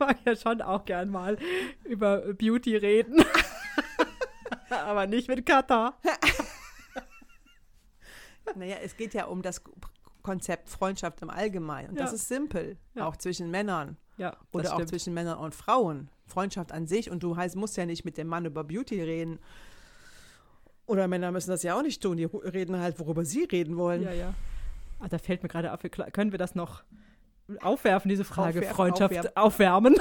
[0.00, 1.36] mag ja schon auch gern mal
[1.84, 3.22] über Beauty reden.
[4.70, 5.94] Aber nicht mit Kata.
[8.54, 9.60] Naja, es geht ja um das
[10.22, 11.90] Konzept Freundschaft im Allgemeinen.
[11.90, 12.14] Und das Ja.
[12.14, 13.06] ist simpel, Ja.
[13.06, 16.08] auch zwischen Männern Ja, das oder auch zwischen Männern und Frauen.
[16.26, 19.38] Freundschaft an sich und du heißt, musst ja nicht mit dem Mann über Beauty reden.
[20.86, 22.16] Oder Männer müssen das ja auch nicht tun.
[22.16, 24.02] Die reden halt, worüber sie reden wollen.
[24.02, 24.34] Ja, ja.
[25.00, 25.80] Ah, da fällt mir gerade auf,
[26.12, 26.82] können wir das noch
[27.60, 28.58] aufwerfen, diese Frage?
[28.58, 29.96] Aufwerfen, Freundschaft aufwärmen.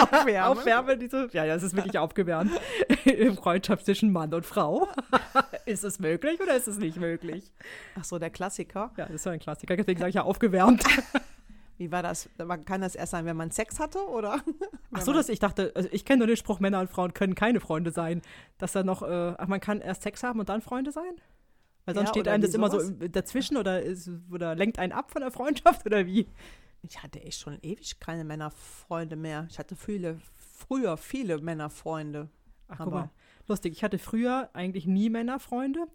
[0.00, 0.58] Aufwärmen.
[0.58, 2.52] aufwärmen, diese, ja, ja, es ist wirklich aufgewärmt.
[3.36, 4.88] Freundschaft zwischen Mann und Frau.
[5.66, 7.52] ist es möglich oder ist es nicht möglich?
[7.98, 8.90] Ach so, der Klassiker.
[8.96, 10.84] Ja, das ist so ein Klassiker, deswegen sage ich ja aufgewärmt.
[11.78, 12.28] Wie war das?
[12.38, 14.42] Man- Kann das erst sein, wenn man Sex hatte, oder?
[14.92, 17.34] Ach so, dass ich dachte, also ich kenne nur den Spruch, Männer und Frauen können
[17.34, 18.22] keine Freunde sein.
[18.58, 21.12] Dass da noch, äh, ach, man kann erst Sex haben und dann Freunde sein?
[21.84, 23.10] Weil sonst Ja, steht einem das immer so sowas.
[23.12, 26.26] dazwischen oder, ist, oder lenkt einen ab von der Freundschaft oder wie?
[26.82, 29.46] Ich hatte echt schon ewig keine Männerfreunde mehr.
[29.50, 32.28] Ich hatte viele, früher viele Männerfreunde.
[32.68, 33.10] Ach, guck mal,
[33.48, 33.72] lustig.
[33.72, 35.86] Ich hatte früher eigentlich nie Männerfreunde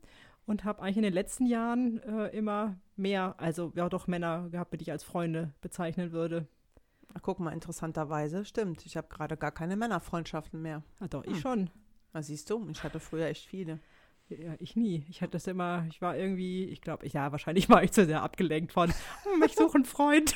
[0.46, 4.74] und habe eigentlich in den letzten Jahren äh, immer mehr, also ja doch Männer gehabt,
[4.74, 6.48] die ich als Freunde bezeichnen würde.
[7.14, 8.86] Ach, guck mal, interessanterweise, stimmt.
[8.86, 10.82] Ich habe gerade gar keine Männerfreundschaften mehr.
[11.02, 11.40] Ja, doch, ich Hm.
[11.42, 11.70] schon.
[12.14, 13.80] Na, siehst du, ich hatte früher echt viele.
[14.30, 15.06] Ja, ich nie.
[15.10, 18.06] Ich hatte das immer, ich war irgendwie, ich glaube, ich, ja, wahrscheinlich war ich zu
[18.06, 18.90] sehr abgelenkt von,
[19.24, 20.34] hm, ich suche einen Freund.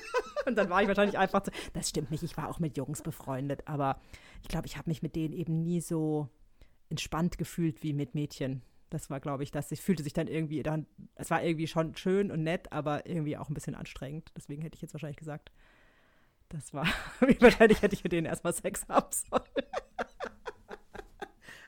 [0.46, 3.02] Und dann war ich wahrscheinlich einfach so, das stimmt nicht, ich war auch mit Jungs
[3.02, 4.00] befreundet, aber
[4.42, 6.28] ich glaube, ich habe mich mit denen eben nie so
[6.90, 8.62] entspannt gefühlt wie mit Mädchen.
[8.90, 9.70] Das war, glaube ich, das.
[9.70, 13.36] Ich fühlte sich dann irgendwie dann, es war irgendwie schon schön und nett, aber irgendwie
[13.36, 14.30] auch ein bisschen anstrengend.
[14.36, 15.50] Deswegen hätte ich jetzt wahrscheinlich gesagt,
[16.48, 16.86] das war,
[17.40, 19.42] wahrscheinlich hätte ich mit denen erstmal Sex haben sollen.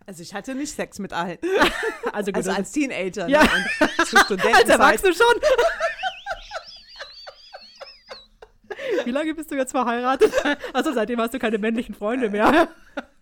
[0.07, 1.39] Also ich hatte nicht Sex mit allen.
[2.13, 3.45] Also, gut, Also als Teenager Ja.
[3.45, 3.49] ne?
[3.99, 4.69] Als.
[4.69, 5.41] Erwachsene schon.
[9.05, 10.33] Wie lange bist du jetzt verheiratet?
[10.73, 12.69] Also seitdem hast du keine männlichen Freunde mehr.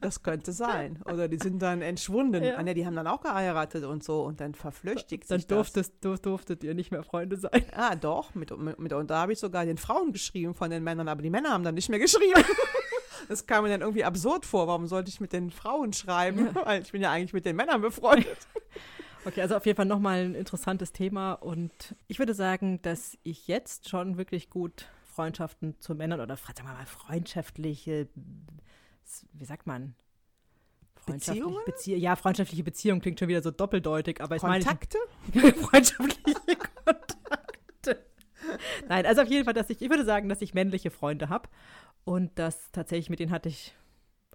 [0.00, 1.00] Das könnte sein.
[1.04, 2.42] Oder die sind dann entschwunden.
[2.44, 2.56] Ja.
[2.56, 5.56] Ah, ne, die haben dann auch geheiratet und so und dann verflüchtigt Dann sich das.
[5.56, 7.64] durftest, dur- durftet ihr nicht mehr Freunde sein.
[7.74, 8.34] Ah, doch.
[8.34, 11.22] Mit, mit, mit, und da habe ich sogar den Frauen geschrieben von den Männern, aber
[11.22, 12.42] die Männer haben dann nicht mehr geschrieben.
[13.28, 14.68] Das kam mir dann irgendwie absurd vor.
[14.68, 16.48] Warum sollte ich mit den Frauen schreiben?
[16.64, 18.38] Weil ich bin ja eigentlich mit den Männern befreundet.
[19.24, 23.46] Okay, also auf jeden Fall nochmal ein interessantes Thema und ich würde sagen, dass ich
[23.48, 24.86] jetzt schon wirklich gut
[25.18, 28.08] Freundschaften zu Männern oder sagen wir mal freundschaftliche,
[29.32, 29.96] wie sagt man?
[30.94, 31.64] Freundschaftliche Beziehungen?
[31.66, 34.98] Bezie ja, freundschaftliche Beziehung klingt schon wieder so doppeldeutig, aber ich meine Kontakte?
[35.56, 38.04] freundschaftliche Kontakte.
[38.88, 41.48] Nein, also auf jeden Fall, dass ich, ich würde sagen, dass ich männliche Freunde habe
[42.04, 43.74] und dass tatsächlich mit denen hatte ich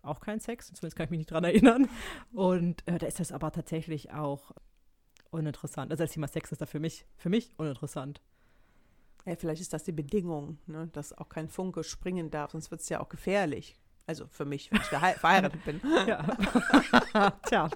[0.02, 1.88] auch keinen Sex, zumindest kann ich mich nicht dran erinnern.
[2.34, 4.52] Und äh, da ist das aber tatsächlich auch
[5.32, 5.92] uninteressant.
[5.92, 8.20] Also das Thema Sex ist da für mich, für mich uninteressant.
[9.26, 10.90] Ja, vielleicht ist das die Bedingung, ne?
[10.92, 13.76] dass auch kein Funke springen darf, sonst wird es ja auch gefährlich.
[14.06, 15.80] Also für mich, wenn ich verhei- verheiratet bin.
[16.08, 17.32] Ja.
[17.46, 17.70] Tja.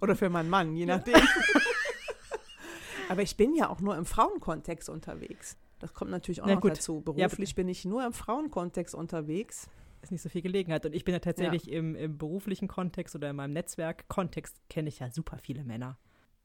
[0.00, 1.14] Oder für meinen Mann, je nachdem.
[3.08, 5.56] Aber ich bin ja auch nur im Frauenkontext unterwegs.
[5.78, 6.72] Das kommt natürlich auch Na noch gut.
[6.72, 6.96] dazu.
[7.16, 9.68] Ja, Beruflich bin ich nur im Frauenkontext unterwegs.
[10.02, 10.84] Ist nicht so viel Gelegenheit.
[10.84, 14.98] Und ich bin ja tatsächlich im, im beruflichen Kontext oder in meinem Netzwerk-Kontext kenne ich
[14.98, 15.98] ja super viele Männer.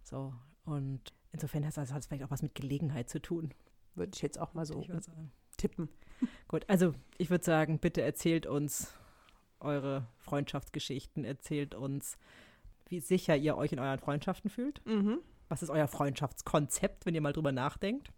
[0.04, 0.34] So.
[0.66, 3.54] Und insofern hat das vielleicht auch was mit Gelegenheit zu tun.
[3.96, 4.90] Würde ich jetzt auch mal so Ich
[5.58, 5.90] tippen.
[6.48, 8.94] Gut, also ich würde sagen, bitte erzählt uns
[9.60, 12.18] eure Freundschaftsgeschichten, erzählt uns,
[12.88, 14.86] wie sicher ihr euch in euren Freundschaften fühlt.
[14.86, 15.20] Mhm.
[15.50, 18.10] Was ist euer Freundschaftskonzept, wenn ihr mal drüber nachdenkt?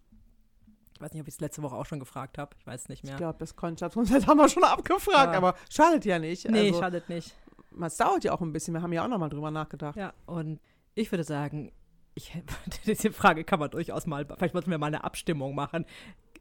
[0.94, 2.56] Ich weiß nicht, ob ich es letzte Woche auch schon gefragt habe.
[2.58, 3.18] Ich weiß es nicht Ich mehr.
[3.18, 5.38] glaube, das Konzeptkonzept haben wir schon abgefragt, Ja.
[5.38, 6.50] aber schadet ja nicht.
[6.50, 7.36] nee, also, schadet nicht.
[7.82, 8.74] es dauert ja auch ein bisschen.
[8.74, 9.98] Wir haben ja auch noch mal drüber nachgedacht.
[9.98, 10.62] Ja, und
[10.94, 11.72] ich würde sagen,
[12.16, 12.32] ich,
[12.86, 15.86] diese Frage kann man durchaus mal, vielleicht wollten wir mal eine Abstimmung machen.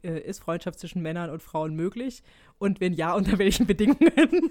[0.03, 2.23] Äh, Ist Freundschaft zwischen Männern und Frauen möglich?
[2.57, 4.09] Und wenn ja, unter welchen Bedingungen?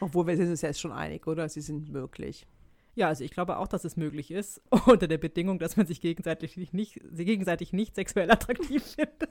[0.00, 1.46] Obwohl wir sind uns jetzt schon einig, oder?
[1.48, 2.46] Sie sind möglich.
[2.94, 6.00] Ja, also ich glaube auch, dass es möglich ist, unter der Bedingung, dass man sich
[6.00, 9.30] gegenseitig nicht, nicht, gegenseitig nicht sexuell attraktiv findet.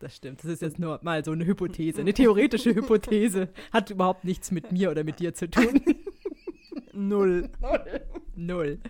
[0.00, 3.48] Das stimmt, das ist jetzt nur mal so eine Hypothese, eine theoretische Hypothese.
[3.72, 5.80] Hat überhaupt nichts mit mir oder mit dir zu tun.
[7.08, 7.48] Null.
[8.34, 8.80] Null.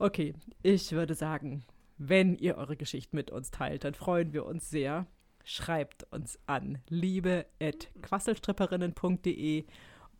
[0.00, 0.34] Okay,
[0.64, 1.62] ich würde sagen,
[1.96, 5.06] wenn ihr eure Geschichten mit uns teilt, dann freuen wir uns sehr.
[5.44, 9.66] Schreibt uns an liebe.quasselstripperinnen.de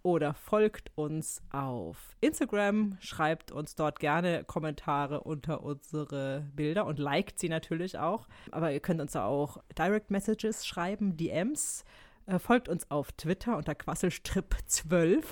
[0.04, 7.40] oder folgt uns auf Instagram, schreibt uns dort gerne Kommentare unter unsere Bilder und liked
[7.40, 8.28] sie natürlich auch.
[8.52, 11.84] Aber ihr könnt uns auch Direct Messages schreiben, DMs.
[12.28, 15.24] Äh, Folgt uns auf Twitter unter Quasselstrip12.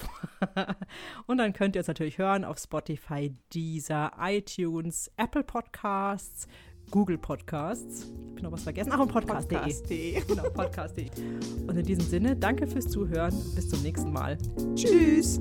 [1.27, 6.49] und dann könnt ihr uns natürlich hören auf Spotify, Deezer, iTunes, Apple Podcasts,
[6.91, 8.05] Google Podcasts.
[8.05, 8.93] Ich habe noch was vergessen.
[8.93, 9.59] Ach, und podcast.de.
[9.59, 10.23] Podcast.de.
[10.27, 11.11] Genau, podcast.de.
[11.67, 13.35] Und in diesem Sinne, danke fürs Zuhören.
[13.55, 14.39] Bis zum nächsten Mal.
[14.75, 15.39] Tschüss.